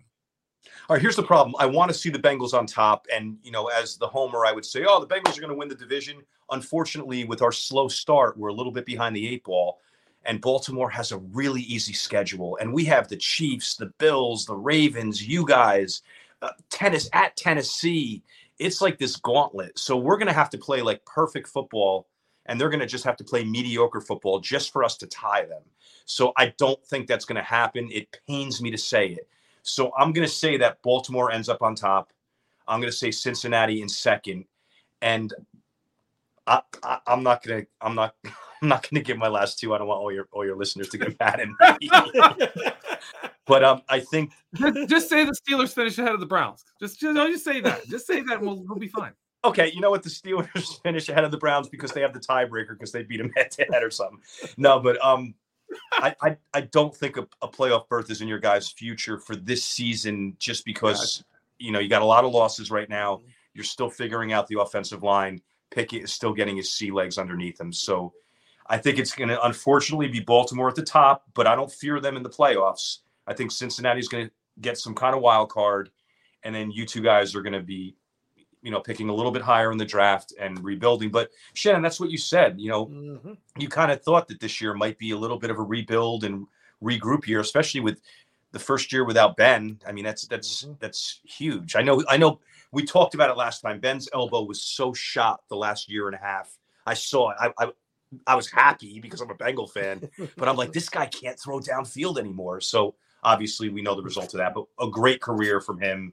[0.88, 1.54] All right, here's the problem.
[1.58, 4.52] I want to see the Bengals on top, and you know, as the homer, I
[4.52, 6.22] would say, oh, the Bengals are going to win the division.
[6.50, 9.78] Unfortunately, with our slow start, we're a little bit behind the eight ball,
[10.24, 14.56] and Baltimore has a really easy schedule, and we have the Chiefs, the Bills, the
[14.56, 16.02] Ravens, you guys,
[16.42, 18.22] uh, tennis at Tennessee,
[18.58, 19.78] it's like this gauntlet.
[19.78, 22.06] So we're going to have to play like perfect football
[22.46, 25.44] and they're going to just have to play mediocre football just for us to tie
[25.44, 25.62] them.
[26.04, 27.88] So I don't think that's going to happen.
[27.92, 29.28] It pains me to say it.
[29.62, 32.12] So I'm going to say that Baltimore ends up on top.
[32.66, 34.44] I'm going to say Cincinnati in second,
[35.02, 35.32] and
[36.46, 37.66] I, I, am not going to.
[37.80, 38.14] I'm not.
[38.62, 39.74] I'm not going to give my last two.
[39.74, 41.48] I don't want all your all your listeners to get mad at
[41.80, 41.90] me.
[43.50, 46.64] But um, I think just, just, say the Steelers finish ahead of the Browns.
[46.78, 47.84] Just just, just say that.
[47.88, 49.10] Just say that, and we'll, we'll be fine.
[49.44, 50.04] Okay, you know what?
[50.04, 53.16] The Steelers finish ahead of the Browns because they have the tiebreaker because they beat
[53.16, 54.20] them head to head or something.
[54.56, 55.34] No, but um,
[55.94, 59.34] I, I, I don't think a, a, playoff berth is in your guys' future for
[59.34, 61.24] this season just because gotcha.
[61.58, 63.20] you know you got a lot of losses right now.
[63.54, 65.40] You're still figuring out the offensive line.
[65.72, 67.72] Pickett is still getting his sea legs underneath him.
[67.72, 68.12] So
[68.70, 72.00] I think it's going to unfortunately be Baltimore at the top, but I don't fear
[72.00, 72.98] them in the playoffs.
[73.26, 75.90] I think Cincinnati's going to get some kind of wild card,
[76.44, 77.96] and then you two guys are going to be,
[78.62, 81.10] you know, picking a little bit higher in the draft and rebuilding.
[81.10, 82.60] But Shannon, that's what you said.
[82.60, 83.32] You know, mm-hmm.
[83.58, 86.22] you kind of thought that this year might be a little bit of a rebuild
[86.22, 86.46] and
[86.80, 88.00] regroup year, especially with
[88.52, 89.80] the first year without Ben.
[89.86, 90.78] I mean, that's that's Mhm.
[90.78, 91.74] that's huge.
[91.74, 92.04] I know.
[92.08, 92.40] I know.
[92.72, 93.80] We talked about it last time.
[93.80, 96.56] Ben's elbow was so shot the last year and a half.
[96.86, 97.36] I saw it.
[97.40, 97.72] I, I
[98.26, 101.60] I was happy because I'm a Bengal fan, but I'm like, this guy can't throw
[101.60, 102.60] downfield anymore.
[102.60, 104.54] So obviously, we know the result of that.
[104.54, 106.12] But a great career from him.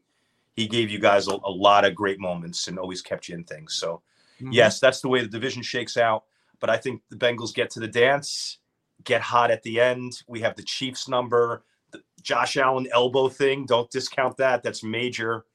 [0.55, 3.43] He gave you guys a, a lot of great moments and always kept you in
[3.43, 3.75] things.
[3.75, 4.01] So
[4.41, 4.53] Mhm.
[4.53, 6.25] yes, that's the way the division shakes out.
[6.59, 8.57] But I think the Bengals get to the dance,
[9.03, 10.21] get hot at the end.
[10.27, 13.65] We have the Chiefs number, the Josh Allen elbow thing.
[13.65, 14.61] Don't discount that.
[14.63, 15.45] That's major.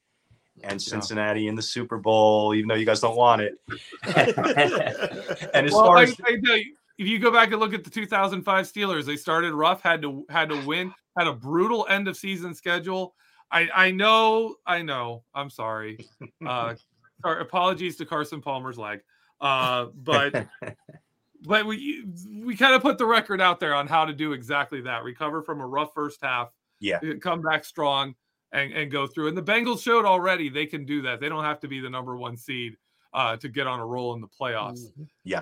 [0.61, 3.55] And Cincinnati in the Super Bowl, even though you guys don't want it.
[5.53, 7.73] and as well, far I, as I tell you, if you go back and look
[7.73, 11.87] at the 2005 Steelers, they started rough, had to had to win, had a brutal
[11.89, 13.15] end of season schedule.
[13.51, 15.23] I I know, I know.
[15.33, 15.97] I'm sorry.
[16.45, 16.75] Uh,
[17.23, 18.99] our apologies to Carson Palmer's leg.
[19.39, 20.47] Uh, but
[21.41, 24.81] but we we kind of put the record out there on how to do exactly
[24.81, 26.99] that: recover from a rough first half, Yeah.
[27.21, 28.15] come back strong,
[28.53, 29.27] and and go through.
[29.27, 31.19] And the Bengals showed already they can do that.
[31.19, 32.77] They don't have to be the number one seed
[33.13, 34.91] uh, to get on a roll in the playoffs.
[35.23, 35.41] Yeah.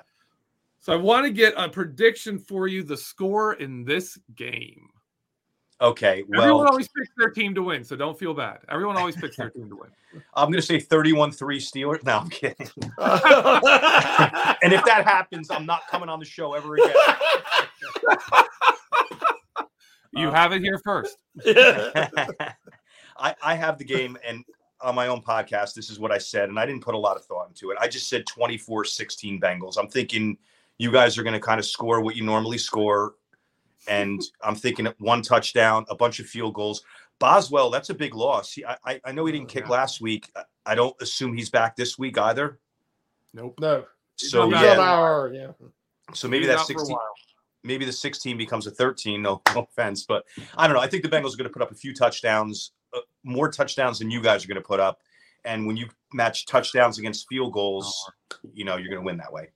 [0.79, 4.87] So I want to get a prediction for you, the score in this game.
[5.79, 8.59] okay, Everyone always picks their team to win, so don't feel bad.
[8.67, 9.91] Everyone always picks their team to win.
[10.33, 12.03] I'm going to say 31 3 Steelers.
[12.03, 12.67] No, I'm kidding.
[14.63, 16.93] And if that happens, I'm not coming on the show ever again.
[20.13, 21.17] You have it here first.
[23.21, 24.43] I, I have the game and
[24.81, 27.15] on my own podcast, this is what I said, and I didn't put a lot
[27.15, 27.77] of thought into it.
[27.79, 29.77] I just said 24 16 Bengals.
[29.77, 30.37] I'm thinking
[30.79, 33.13] you guys are going to kind of score what you normally score.
[33.87, 36.83] And I'm thinking one touchdown, a bunch of field goals.
[37.19, 38.51] Boswell, that's a big loss.
[38.53, 39.71] He, I, I- know he didn't oh, kick Yeah.
[39.71, 40.31] last week.
[40.65, 42.59] I- don't assume he's back this week either.
[43.33, 43.59] Nope.
[43.59, 44.79] no, So not he's back.
[44.79, 45.67] on yeah, IR, yeah.
[46.15, 47.13] so maybe He's that out for a 16, while.
[47.63, 49.21] maybe the 16 becomes a 13.
[49.21, 50.25] No, no offense, but
[50.57, 50.81] I don't know.
[50.81, 52.71] I think the Bengals are going to put up a few touchdowns,
[53.23, 55.01] more touchdowns than you guys are going to put up.
[55.45, 58.09] And when you match touchdowns against field goals,
[58.53, 59.49] you know you're going to win that way.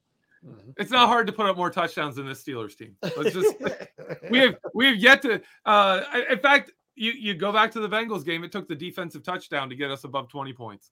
[0.46, 0.74] Mhm.
[0.78, 2.96] It's not hard to put up more touchdowns than this Steelers team.
[3.18, 3.56] Let's just
[4.30, 7.90] we have we have yet to uh in fact you you go back to the
[7.90, 10.92] Bengals game it took the defensive touchdown to get us above 20 points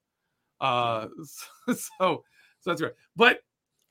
[0.60, 1.08] uh
[1.68, 2.24] so so
[2.66, 2.94] that's great.
[3.16, 3.40] but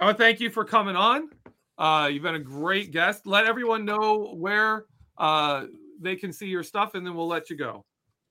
[0.01, 1.31] I want to thank you for coming on
[1.79, 4.85] uh you've been a great guest let everyone know where
[5.19, 5.67] uh
[6.01, 7.85] they can see your stuff and then we'll let you go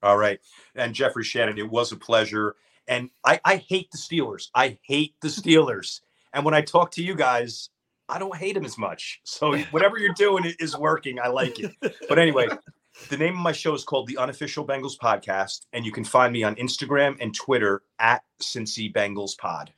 [0.03, 0.39] All right.
[0.75, 2.55] And Jeffrey Shannon, it was a pleasure.
[2.87, 4.49] And I, I hate the Steelers.
[4.55, 6.01] I hate the Steelers.
[6.33, 7.69] And when I talk to you guys,
[8.09, 9.21] I don't hate them as much.
[9.23, 11.19] So whatever you're doing is working.
[11.19, 11.71] I like it.
[12.09, 12.47] But anyway,
[13.09, 15.65] the name of my show is called the Unofficial Bengals Podcast.
[15.73, 19.71] And you can find me on Instagram and Twitter at Cincy Bengals Pod.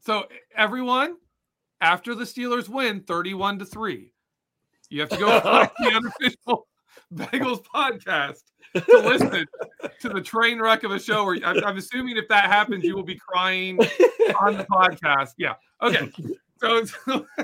[0.00, 1.16] so everyone
[1.80, 4.12] after the Steelers win 31 to 3
[4.90, 5.26] you have to go
[5.78, 6.66] the unofficial
[7.12, 8.42] Bengals podcast
[8.80, 9.46] to listen
[10.00, 12.94] to the train wreck of a show where I'm, I'm assuming if that happens, you
[12.94, 13.78] will be crying
[14.40, 15.34] on the podcast.
[15.38, 15.54] Yeah.
[15.82, 16.10] Okay.
[16.60, 17.26] So, so-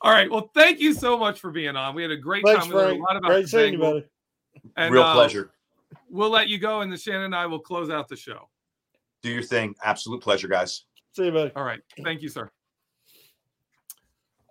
[0.00, 0.30] all right.
[0.30, 1.94] Well, thank you so much for being on.
[1.94, 2.74] We had a great Thanks, time.
[2.74, 4.04] We learned a lot about Great the seeing you, buddy.
[4.76, 5.50] And, Real uh, pleasure.
[6.08, 8.48] We'll let you go, and then Shannon and I will close out the show.
[9.22, 9.74] Do your thing.
[9.82, 10.84] Absolute pleasure, guys.
[11.14, 11.52] See you, buddy.
[11.54, 11.80] All right.
[12.02, 12.50] Thank you, sir.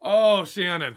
[0.01, 0.95] Oh, Shannon.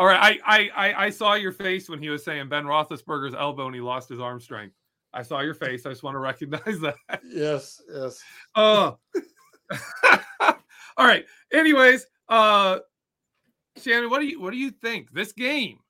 [0.00, 0.40] All right.
[0.46, 3.74] I, I I I saw your face when he was saying Ben Roethlisberger's elbow and
[3.74, 4.74] he lost his arm strength.
[5.12, 5.84] I saw your face.
[5.84, 6.96] I just want to recognize that.
[7.22, 8.18] Yes, yes.
[8.54, 8.96] Oh.
[10.40, 11.26] All right.
[11.52, 12.78] Anyways, uh
[13.76, 15.12] Shannon, what do you what do you think?
[15.12, 15.80] This game.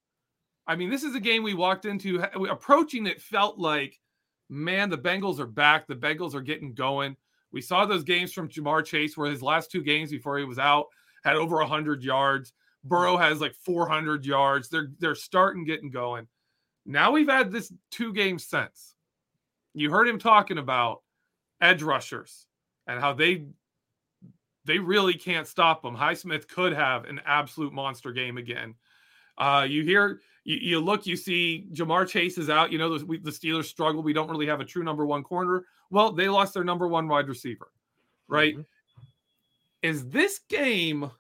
[0.67, 4.01] I mean, this is a game we walked into approaching it felt like
[4.49, 5.87] man, the Bengals are back.
[5.87, 7.17] The Bengals are getting going.
[7.53, 10.59] We saw those games from Ja'Marr Chase where his last two games before he was
[10.59, 10.87] out
[11.23, 12.53] had over 100 yards.
[12.85, 14.69] Burrow has like 400 yards.
[14.69, 16.27] They're they're starting getting going.
[16.87, 18.95] Now we've had this two games since.
[19.75, 21.03] You heard him talking about
[21.61, 22.47] edge rushers
[22.87, 23.47] and how they
[24.65, 25.97] they really can't stop them.
[25.97, 28.75] Highsmith could have an absolute monster game again.
[29.39, 32.71] Uh, you hear, you, you look, you see Ja'Marr Chase is out.
[32.71, 34.03] You know the, we, the Steelers struggle.
[34.03, 35.65] We don't really have a true number one corner.
[35.91, 37.71] Well, they lost their number one wide receiver,
[38.29, 38.57] right?
[38.57, 38.67] Mhm.
[39.83, 41.11] Is this game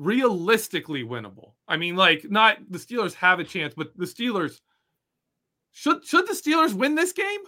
[0.00, 1.52] realistically winnable?
[1.68, 4.60] I mean, like, not the Steelers have a chance, but the Steelers
[5.72, 7.40] should should the Steelers win this game?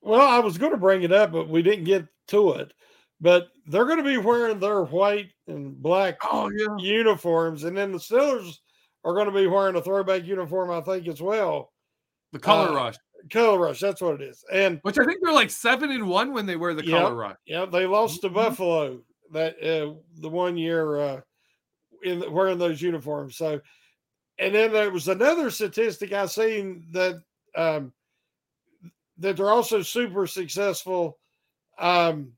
[0.00, 2.72] Well, I was going to bring it up, but we didn't get to it.
[3.20, 6.76] But they're going to be wearing their white and black Oh yeah.
[6.78, 8.56] uniforms, and then the Steelers
[9.04, 11.72] are going to be wearing a throwback uniform, I think, as well.
[12.32, 12.96] The color Uh, rush,
[13.30, 14.44] Color Rush, that's what it is.
[14.52, 17.00] And which I think they're like seven and one when they wear the Yep.
[17.00, 17.36] color rush.
[17.46, 18.34] yeah, they lost to Mhm.
[18.34, 19.02] Buffalo
[19.32, 21.20] that uh, the one year uh,
[22.02, 23.36] in wearing those uniforms.
[23.36, 23.60] So,
[24.38, 27.20] and then there was another statistic I seen that
[27.56, 27.92] um,
[29.18, 31.18] that they're also super successful,
[31.78, 32.32] um,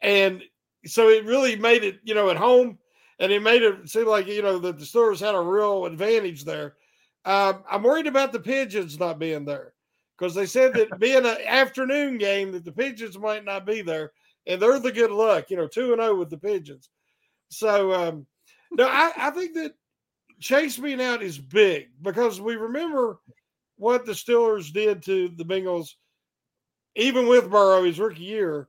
[0.00, 0.42] and
[0.84, 2.78] so it really made it you know at home,
[3.18, 6.44] and it made it seem like you know that the Steelers had a real advantage
[6.44, 6.74] there.
[7.24, 9.74] Um, I'm worried about the Pigeons not being there
[10.18, 14.12] because they said that being an afternoon game that the Pigeons might not be there,
[14.46, 16.90] and they're the good luck, you know, two and zero oh with the Pigeons.
[17.48, 18.26] So um,
[18.72, 19.74] no, I, I think that
[20.40, 23.20] Chase being out is big because we remember
[23.76, 25.90] what the Steelers did to the Bengals,
[26.96, 28.68] even with Burrow his rookie year.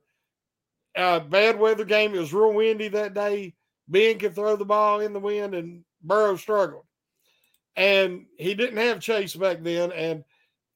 [0.96, 2.14] Uh, bad weather game.
[2.14, 3.54] It was real windy that day.
[3.88, 6.84] Ben could throw the ball in the wind, and Burrow struggled.
[7.74, 9.90] And he didn't have Chase back then.
[9.90, 10.22] And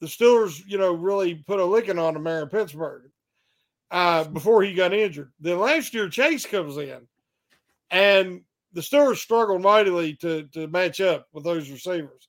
[0.01, 3.08] the Steelers, you know, really put a licking on him there in Pittsburgh
[3.91, 5.33] uh, before he got injured.
[5.41, 7.07] Then last year, Chase comes in,
[7.91, 12.29] and the Steelers struggled mightily to, to match up with those receivers.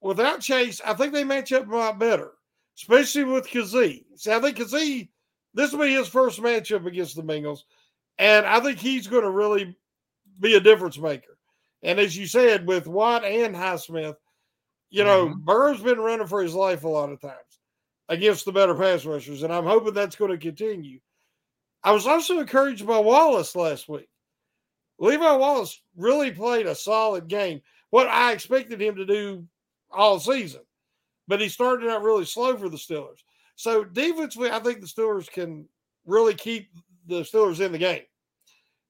[0.00, 2.32] Without Chase, I think they match up a lot better,
[2.76, 4.04] especially with Kazee.
[4.16, 5.08] See, I think Kazee,
[5.54, 7.60] this will be his first matchup against the Bengals,
[8.18, 9.76] and I think he's going to really
[10.40, 11.38] be a difference maker.
[11.82, 14.16] And as you said, with Watt and Highsmith,
[14.90, 15.40] you know, mm-hmm.
[15.40, 17.45] Burrow's been running for his life a lot of times
[18.08, 21.00] against the better pass rushers, and I'm hoping that's going to continue.
[21.82, 24.08] I was also encouraged by Wallace last week.
[24.98, 27.60] Levi Wallace really played a solid game.
[27.90, 29.46] What I expected him to do
[29.90, 30.62] all season,
[31.28, 33.22] but he started out really slow for the Steelers.
[33.56, 35.68] So defensively, I think the Steelers can
[36.06, 36.70] really keep
[37.06, 38.02] the Steelers in the game.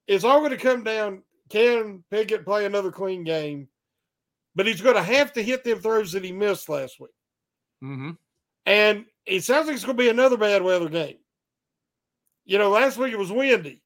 [0.07, 1.23] It's all going to come down.
[1.49, 3.69] Can Pickett play another clean game?
[4.55, 7.11] But he's going to have to hit them throws that he missed last week.
[7.85, 8.12] Mm-hmm.
[8.67, 11.17] And it sounds like it's going to be another bad weather game.
[12.45, 13.83] You know, last week it was windy.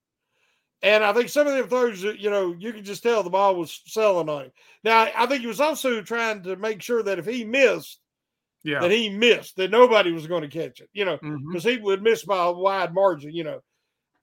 [0.82, 3.54] And I think some of them throws, you know, you could just tell the ball
[3.54, 4.52] was selling on him.
[4.82, 8.00] Now, I think he was also trying to make sure that if he missed,
[8.62, 11.68] yeah, that he missed, that nobody was going to catch it, you know, because mm-hmm.
[11.68, 13.60] he would miss by a wide margin, you know.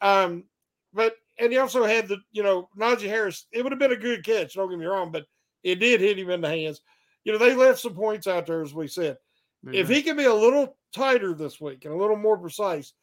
[0.02, 0.46] Um,
[0.94, 3.46] but and he also had the, you know, Najee Harris.
[3.52, 5.26] It would have been a good catch, don't get me wrong, but
[5.64, 6.82] it did hit him in the hands.
[7.24, 9.18] You know, they left some points out there, as we said.
[9.66, 12.94] If he can be a little tighter this week and a little more precise,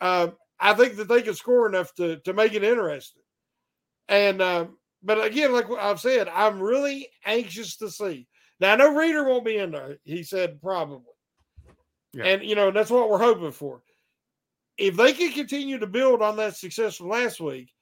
[0.00, 0.28] uh,
[0.60, 3.22] I think that they can score enough to to make it interesting.
[4.08, 4.66] And uh,
[5.02, 8.26] but again, like I've said, I'm really anxious to see.
[8.60, 9.98] Now I know Reader won't be in there.
[10.04, 11.02] He said probably,
[12.14, 12.24] yeah.
[12.24, 13.82] and you know that's what we're hoping for.
[14.78, 17.72] If they can continue to build on that success from last week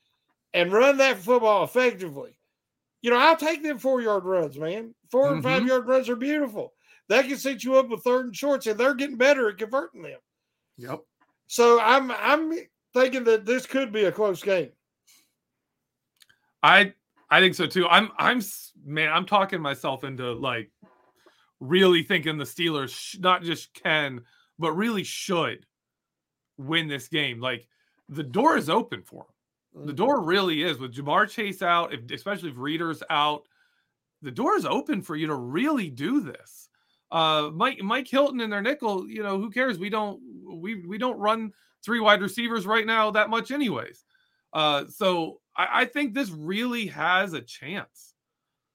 [0.53, 2.39] and run that football effectively,
[3.03, 4.95] you know I'll take them four yard runs, man.
[5.11, 5.35] 4 mm-hmm.
[5.35, 6.74] and five yard runs are beautiful.
[7.09, 10.03] That can set you up with third and shorts, and they're getting better at converting
[10.03, 10.19] them.
[10.79, 11.01] Yep.
[11.47, 12.53] So I'm I'm
[12.95, 14.71] thinking that this could be a close game.
[16.63, 16.95] I
[17.31, 17.87] I think so too.
[17.89, 18.41] I'm I'm
[18.85, 20.71] man, I'm talking myself into like
[21.61, 24.23] really thinking the Steelers sh- not just can
[24.59, 25.67] but really should
[26.57, 27.41] win this game.
[27.41, 27.67] Like
[28.09, 29.87] the door is open for them.
[29.87, 29.97] The mm-hmm.
[29.97, 33.43] door really is with Ja'Marr Chase out, if, especially if Reader's out.
[34.23, 36.69] The door is open for you to really do this.
[37.11, 39.79] Uh, Mike Mike Hilton and their nickel, you know, who cares?
[39.79, 41.53] We don't we we don't run
[41.85, 44.05] three wide receivers right now that much, anyways.
[44.53, 48.15] Uh, so I, I think this really has a chance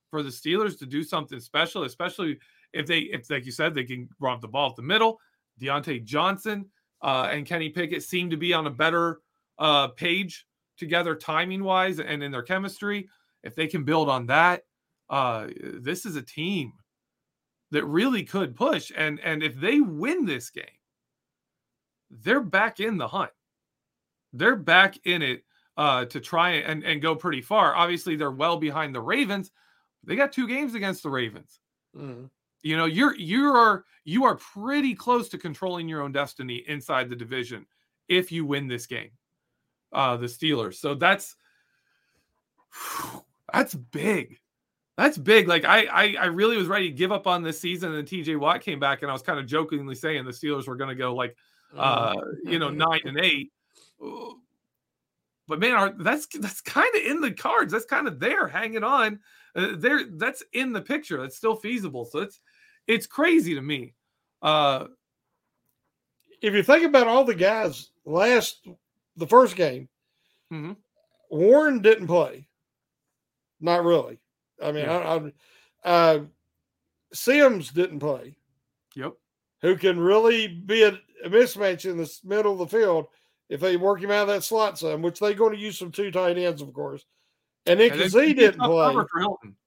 [0.10, 2.40] for the Steelers to do something special, especially
[2.74, 5.20] if they, if like you said, they can run the ball at the middle.
[5.60, 6.66] Diontae Johnson
[7.02, 9.22] uh, and Kenny Pickett seem to be on a better
[9.58, 10.46] uh, page
[10.78, 13.10] together, timing wise, and in their chemistry.
[13.44, 14.64] If they can build on that,
[15.10, 16.74] uh, this is a team
[17.72, 18.92] that really could push.
[18.96, 20.66] And and if they win this game,
[22.10, 23.32] they're back in the hunt.
[24.34, 25.44] They're back in it
[25.78, 27.76] uh, to try and, and go pretty far.
[27.76, 29.52] Obviously, they're well behind the Ravens.
[30.04, 31.60] They got two games against the Ravens.
[31.96, 32.26] Mm-hmm.
[32.62, 37.10] You know, you're you are you are pretty close to controlling your own destiny inside
[37.10, 37.66] the division
[38.08, 39.12] if you win this game.
[39.94, 40.76] Uh, the Steelers.
[40.76, 41.36] So that's
[43.54, 44.38] that's big.
[45.00, 45.47] That's big.
[45.47, 48.38] Like I, I, I really was ready to give up on this season, and TJ
[48.38, 50.95] Watt came back, and I was kind of jokingly saying the Steelers were going to
[50.95, 51.38] go like,
[51.78, 53.54] uh, you know, nine and eight.
[55.47, 57.72] But man, our, that's that's kind of in the cards.
[57.72, 59.22] That's kind of there, hanging on.
[59.56, 61.22] Uh, there, that's in the picture.
[61.22, 62.04] That's still feasible.
[62.04, 62.41] So it's
[62.86, 63.93] it's crazy to me.
[64.41, 64.88] Uh,
[66.41, 68.68] if you think about all the guys last
[69.16, 69.88] the first game,
[70.52, 70.74] mm-hmm.
[71.30, 72.50] Warren didn't play.
[73.62, 74.20] Not really.
[74.62, 74.97] I mean, yeah.
[75.84, 76.20] I, I, uh,
[77.14, 78.36] Sims didn't play.
[78.95, 79.14] Yep.
[79.62, 83.07] Who can really be a, a, mismatch in the middle of the field
[83.49, 85.91] if they work him out of that slot some, which they're going to use some
[85.91, 87.05] two tight ends, of course.
[87.66, 88.93] and then Kazee didn't play.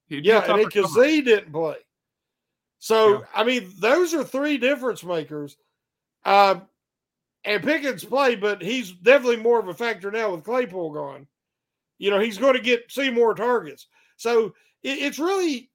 [0.09, 1.77] Yeah, and then Kazee didn't play.
[2.79, 3.21] So yeah.
[3.35, 5.57] I mean, those are three difference makers.
[6.25, 6.63] Um,
[7.45, 11.27] and Pickens played, but he's definitely more of a factor now with Claypool gone.
[11.99, 13.87] You know, he's going to get see more targets.
[14.17, 15.71] So it, it's really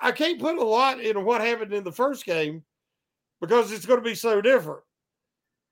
[0.00, 2.62] I can't put a lot in what happened in the first game
[3.40, 4.80] because it's going to be so different.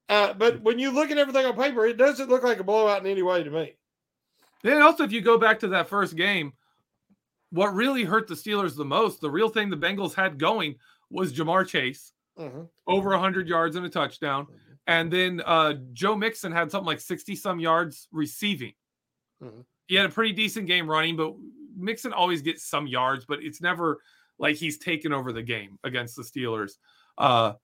[0.08, 3.04] Uh, but when you look at everything on paper, it doesn't look like a blowout
[3.04, 3.76] in any way to me.
[4.62, 6.52] And also, if you go back to that first game,
[7.50, 10.76] what really hurt the Steelers the most, the real thing the Bengals had going
[11.10, 12.62] was Ja'Marr Chase, mm-hmm.
[12.86, 14.44] over 100 yards and a touchdown.
[14.44, 14.72] Mm-hmm.
[14.86, 18.72] And then uh, Joe Mixon had something like 60 some yards receiving.
[19.42, 19.60] Mm-hmm.
[19.86, 21.34] He had a pretty decent game running, but
[21.76, 23.98] Mixon always gets some yards, but it's never
[24.38, 26.72] like he's taken over the game against the Steelers.
[27.16, 27.54] Uh,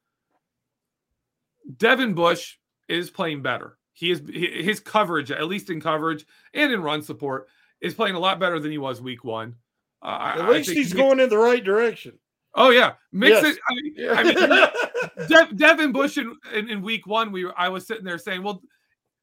[1.76, 2.56] Devin Bush
[2.88, 3.76] is playing better.
[3.92, 7.48] He is his coverage, at least in coverage and in run support,
[7.80, 9.56] is playing a lot better than he was week one.
[10.02, 12.18] Uh, at least he's he, going in the right direction.
[12.54, 13.56] Oh yeah, mix yes.
[13.68, 13.94] I mean.
[14.10, 18.18] I mean De- Devin Bush in, in, in, week one, we I was sitting there
[18.18, 18.62] saying, well,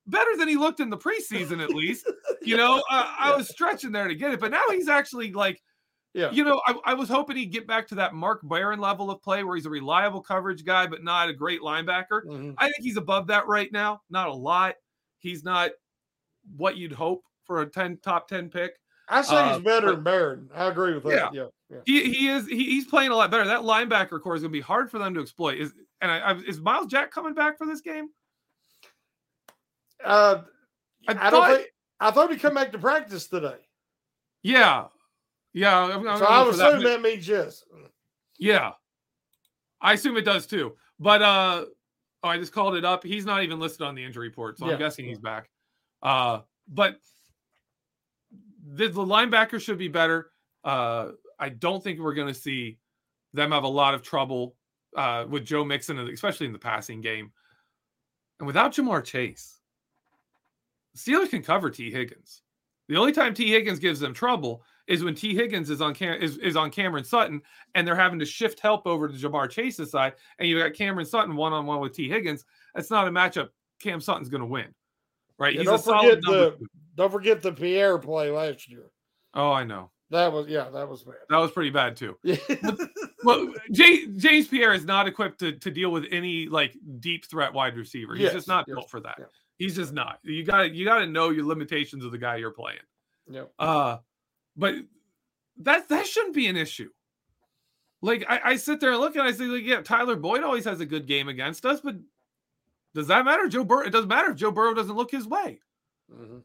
[0.08, 2.10] better than he looked in the preseason at least.
[2.44, 5.62] You know, uh, I was stretching there to get it, but now he's actually like
[6.14, 6.32] yeah.
[6.32, 9.22] You know, I, I, was hoping he'd get back to that Mark Barron level of
[9.22, 12.24] play where he's a reliable coverage guy, but not a great linebacker.
[12.26, 12.52] Mm-hmm.
[12.58, 14.02] I think he's above that right now.
[14.10, 14.76] Not a lot.
[15.20, 15.72] He's not
[16.56, 18.80] what you'd hope for a 10 top 10 pick.
[19.10, 20.50] I say uh, he's better than Barron.
[20.56, 21.34] I agree with that.
[21.34, 21.46] Yeah.
[21.70, 23.46] yeah, He, he is he, he's playing a lot better.
[23.46, 25.60] That linebacker corps is gonna be hard for them to exploit.
[25.60, 28.10] Is and I, I, is Myles Jack coming back for this game?
[30.04, 30.42] Uh
[31.08, 31.70] I, I thought, don't think
[32.00, 33.58] I thought he'd come back to practice today.
[34.44, 34.86] Yeah,
[35.54, 35.78] yeah.
[35.78, 36.84] I'm, I'm so I assume that.
[36.84, 37.64] that means yes.
[38.38, 38.74] Yeah.
[39.82, 40.76] I assume it does too.
[41.00, 41.66] But uh
[42.24, 43.04] oh, I just called it up.
[43.04, 44.74] He's not even listed on the injury report, so yeah.
[44.74, 45.50] I'm guessing he's back.
[46.02, 46.98] Uh but
[48.74, 50.32] the, the linebacker should be better.
[50.64, 52.78] Uh I don't think we're gonna see
[53.34, 54.56] them have a lot of trouble
[54.96, 57.32] uh with Joe Mixon, especially in the passing game.
[58.40, 59.57] And without Ja'Marr Chase,
[60.98, 61.92] Steelers can cover T.
[61.92, 62.42] Higgins.
[62.90, 63.50] The only time T.
[63.50, 65.36] Higgins gives them trouble is when T.
[65.36, 67.42] Higgins is on Cam- is, is on Cameron Sutton
[67.76, 71.06] and they're having to shift help over to Ja'Marr Chase's side, and you've got Cameron
[71.06, 72.10] Sutton one on one with T.
[72.10, 72.46] Higgins.
[72.74, 73.50] That's not a matchup
[73.82, 74.74] Cam Sutton's going to win,
[75.38, 75.54] right?
[75.54, 76.68] Yeah, He's don't forget the two.
[76.96, 78.86] don't forget the Pierre play last year.
[79.34, 79.92] Oh, I know.
[80.10, 81.16] That was yeah, that was bad.
[81.30, 82.18] That was pretty bad too.
[83.24, 87.76] well, James Pierre is not equipped to, to deal with any like deep threat wide
[87.76, 88.16] receiver.
[88.16, 89.18] He's yes, just not yes, built for that.
[89.58, 90.20] He's just not.
[90.24, 92.80] You got you got to know your limitations of the guy you're playing.
[93.30, 93.46] Yeah.
[93.58, 93.98] Uh,
[94.56, 94.76] but
[95.58, 96.90] that that shouldn't be an issue.
[98.02, 100.66] Like I, I sit there and look and I say, like, yeah, Tyler Boyd always
[100.66, 101.96] has a good game against us, but
[102.94, 103.48] does that matter?
[103.48, 105.60] Joe Burrow, it doesn't matter if Joe Burrow doesn't look his way.
[106.14, 106.40] Mm-hmm.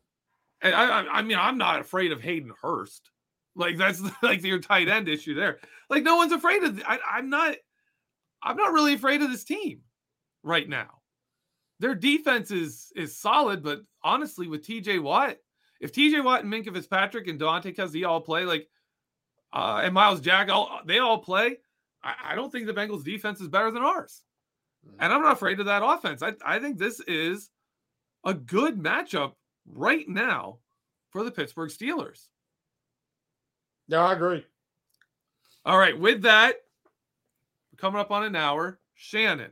[0.62, 3.10] And I, I, I mean, I'm not afraid of Hayden Hurst.
[3.54, 5.58] Like that's like your tight end issue there.
[5.90, 6.82] Like no one's afraid of.
[6.86, 7.56] I, I'm not.
[8.42, 9.82] I'm not really afraid of this team
[10.42, 11.01] right now.
[11.82, 15.00] Their defense is is solid, but honestly, with T.J.
[15.00, 15.36] Watt,
[15.80, 18.68] if TJ Watt and Minkah Fitzpatrick and Daunte Kazee all play like
[19.52, 21.56] uh, and Myles Jack, all they all play,
[22.00, 24.22] I, I, don't think the Bengals defense is better than ours.
[24.86, 25.02] Mm-hmm.
[25.02, 26.22] And I'm not afraid of that offense.
[26.22, 27.50] I, I think this is
[28.24, 29.32] a good matchup
[29.66, 30.58] right now
[31.10, 32.28] for the Pittsburgh Steelers.
[33.88, 34.46] Yeah, I agree.
[35.64, 36.54] All right, with that,
[37.72, 39.50] we're coming up on an hour, Shannon,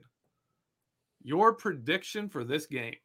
[1.23, 2.97] your prediction for this game.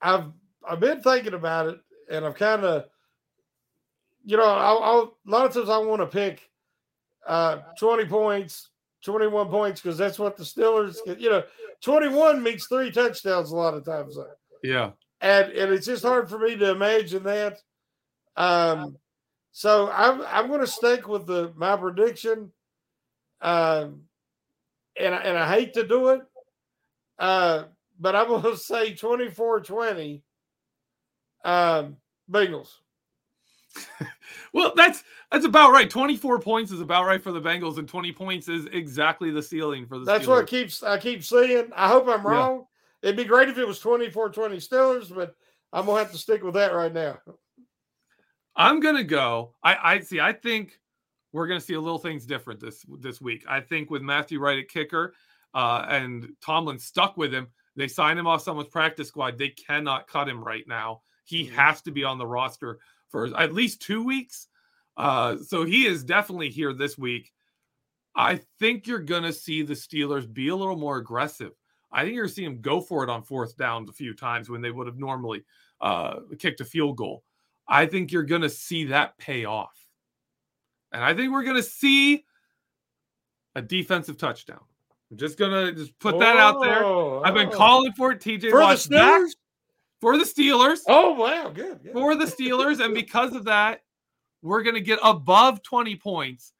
[0.00, 0.26] I've
[0.68, 1.80] I've been thinking about it,
[2.10, 2.84] and I've kind of,
[4.24, 6.48] you know, I'll, I'll, a lot of times I want to pick
[7.26, 8.70] uh, twenty points,
[9.02, 11.42] twenty one points because that's what the Steelers, get, you know,
[11.80, 14.18] twenty one means three touchdowns a lot of times.
[14.62, 17.58] Yeah, and and it's just hard for me to imagine that.
[18.36, 18.98] Um,
[19.52, 22.52] so I'm I'm going to stick with the my prediction.
[23.40, 24.02] Um,
[24.98, 26.22] and and I hate to do it.
[27.18, 27.64] Uh,
[27.98, 30.22] but I'm going to say 24 20
[31.44, 31.96] um,
[32.30, 32.70] Bengals.
[34.52, 35.88] well, that's that's about right.
[35.90, 39.86] 24 points is about right for the Bengals, and 20 points is exactly the ceiling
[39.86, 40.28] for the That's Steelers.
[40.28, 41.70] what keeps I keep seeing.
[41.74, 42.64] I hope I'm wrong.
[43.02, 43.08] Yeah.
[43.08, 45.34] It'd be great if it was 24 20 Steelers, but
[45.72, 47.18] I'm gonna have to stick with that right now.
[48.56, 49.54] I'm gonna go.
[49.62, 50.78] I, I see, I think
[51.34, 53.44] we're gonna see a little things different this this week.
[53.48, 55.12] I think with Matthew Wright at kicker,
[55.52, 57.48] uh, and Tomlin stuck with him.
[57.76, 59.36] They signed him off someone's practice squad.
[59.36, 61.02] They cannot cut him right now.
[61.24, 61.56] He mm-hmm.
[61.56, 62.78] has to be on the roster
[63.08, 64.46] for at least two weeks.
[64.96, 67.32] Uh, so he is definitely here this week.
[68.14, 71.50] I think you're going to see the Steelers be a little more aggressive.
[71.90, 74.60] I think you're seeing them go for it on fourth downs a few times when
[74.60, 75.44] they would have normally
[75.80, 77.24] uh, kicked a field goal.
[77.66, 79.83] I think you're going to see that pay off.
[80.94, 82.24] And I think we're going to see
[83.56, 84.60] a defensive touchdown.
[85.10, 86.84] I'm just going to just put that out there.
[86.84, 87.56] Oh, I've been oh.
[87.56, 88.20] calling for it.
[88.20, 89.30] TJ for the Watt's back Steelers.
[90.00, 90.78] for the Steelers.
[90.88, 91.82] Oh wow, good.
[91.82, 91.92] good.
[91.92, 92.82] For the Steelers.
[92.82, 93.82] and because of that,
[94.40, 96.52] we're going to get above 20 points.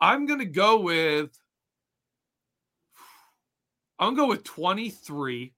[0.00, 1.36] I'm going to go with
[3.98, 5.52] I'm going to go with 23.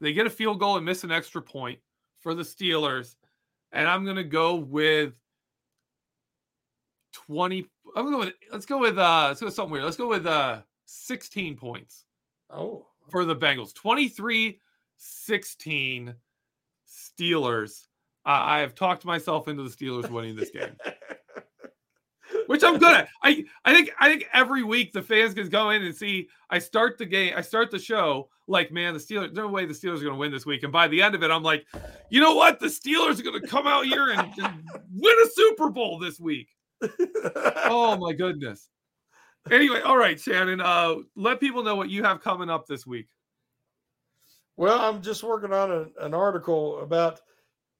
[0.00, 1.78] They get a field goal and miss an extra point
[2.20, 3.16] for the Steelers.
[3.72, 5.14] And I'm going to go with
[7.26, 7.66] 20
[7.96, 9.84] I'm going with let's go with uh let's go with something weird.
[9.84, 12.04] Let's go with uh 16 points
[12.50, 13.74] Oh, for the Bengals.
[13.74, 14.60] 23
[14.96, 16.14] 16
[16.88, 17.86] Steelers.
[18.26, 20.76] Uh, I have talked myself into the Steelers winning this game,
[22.46, 23.08] which I'm good at.
[23.22, 26.28] I, I think I think every week the fans can go in and see.
[26.50, 29.34] I start the game, I start the show like, man, the Steelers.
[29.34, 30.62] No way the Steelers are going to win this week.
[30.62, 31.66] And by the end of it, I'm like,
[32.10, 32.58] you know what?
[32.58, 36.18] The Steelers are going to come out here and, and win a Super Bowl this
[36.18, 36.48] week.
[36.82, 38.68] Oh my goodness.
[39.50, 40.60] Anyway, all right, Shannon.
[40.60, 43.08] Uh, let people know what you have coming up this week.
[44.56, 47.20] Well, I'm just working on a, an article about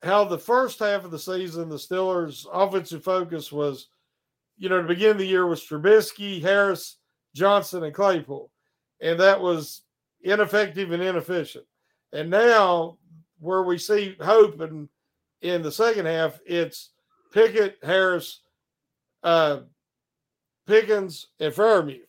[0.03, 3.89] how the first half of the season, the Steelers' offensive focus was,
[4.57, 6.99] you know, to begin the year was Trubisky, Harris,
[7.35, 8.51] Johnson, and Claypool.
[9.01, 9.83] And that was
[10.23, 11.65] ineffective and inefficient.
[12.13, 12.97] And now,
[13.41, 14.89] where we see hope in,
[15.43, 16.91] in the second half, it's
[17.33, 18.41] Pickett, Harris,
[19.23, 19.61] uh,
[20.67, 22.07] Pickens, and Freiermuth.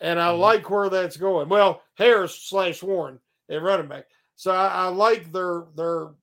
[0.00, 0.38] And I Mhm.
[0.38, 1.48] like where that's going.
[1.48, 4.06] Well, Harris slash Warren at running back.
[4.36, 6.14] So I, I like their their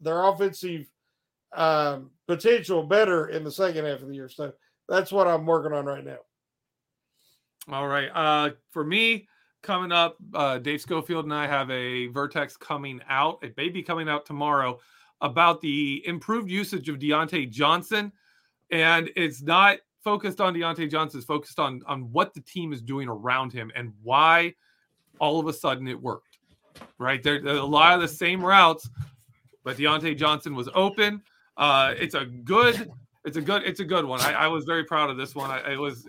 [0.00, 0.86] their offensive
[1.52, 4.28] um, potential better in the second half of the year.
[4.28, 4.52] So
[4.88, 6.18] that's what I'm working on right now.
[7.68, 8.08] All right.
[8.14, 9.28] Uh, for me,
[9.62, 13.38] coming up, uh, Dave Schofield and I have a Vertex coming out.
[13.42, 14.80] It may be coming out tomorrow
[15.20, 18.10] about the improved usage of Diontae Johnson,
[18.70, 21.18] and it's not focused on Diontae Johnson.
[21.18, 24.54] It's focused on on what the team is doing around him and why
[25.18, 26.38] all of a sudden it worked.
[26.98, 28.88] Right there, a lot of the same routes,
[29.64, 31.22] but Diontae Johnson was open.
[31.56, 32.90] Uh, it's a good,
[33.24, 34.20] it's a good, it's a good one.
[34.20, 35.50] I, I was very proud of this one.
[35.50, 36.06] I, it was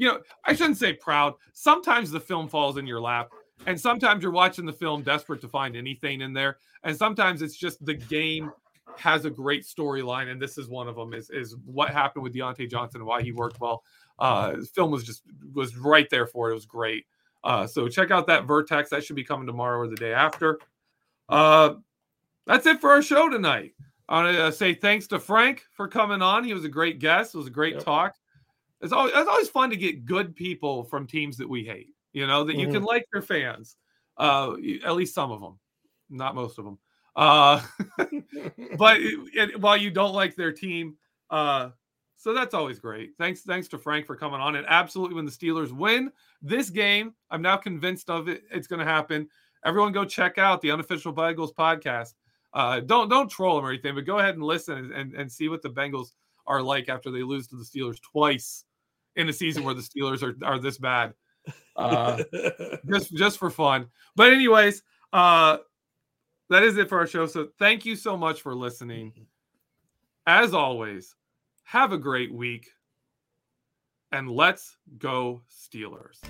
[0.00, 1.34] you know, I shouldn't say proud.
[1.52, 3.28] Sometimes the film falls in your lap,
[3.66, 7.56] and sometimes you're watching the film desperate to find anything in there, and sometimes it's
[7.56, 8.50] just the game
[8.96, 11.14] has a great storyline, and this is one of them.
[11.14, 13.82] Is is what happened with Diontae Johnson and why he worked well.
[14.18, 15.22] Uh, film was just
[15.54, 16.52] was right there for it.
[16.52, 17.06] It was great.
[17.42, 18.90] Uh, so check out that Vertex.
[18.90, 20.58] That should be coming tomorrow or the day after.
[21.28, 21.74] Uh,
[22.46, 23.74] that's it for our show tonight.
[24.08, 26.42] I want to say thanks to Frank for coming on.
[26.42, 27.34] He was a great guest.
[27.34, 27.84] It was a great Yep.
[27.84, 28.16] talk.
[28.80, 31.94] It's always, it's always fun to get good people from teams that we hate.
[32.12, 33.76] You know that you can like your fans,
[34.16, 35.60] uh, at least some of them,
[36.08, 36.78] not most of them.
[37.16, 37.62] Uh,
[38.78, 40.96] but it- while you don't like their team,
[41.30, 41.70] uh,
[42.16, 43.12] so that's always great.
[43.18, 44.56] Thanks, thanks to Frank for coming on.
[44.56, 48.42] And absolutely, when the Steelers win this game, I'm now convinced of it.
[48.50, 49.26] It's going to happen.
[49.64, 52.12] Everyone, go check out the unofficial Bengals podcast.
[52.52, 55.32] Uh, don't don't troll them or anything, but go ahead and listen and, and, and
[55.32, 56.08] see what the Bengals
[56.46, 58.64] are like after they lose to the Steelers twice
[59.16, 61.14] in a season where the Steelers are, are this bad.
[61.76, 62.22] Uh,
[62.90, 63.86] just just for fun.
[64.16, 64.82] But anyways,
[65.12, 65.58] uh
[66.50, 67.26] that is it for our show.
[67.26, 69.12] So thank you so much for listening.
[70.26, 71.14] As always,
[71.64, 72.68] have a great week
[74.12, 76.20] and let's go Steelers.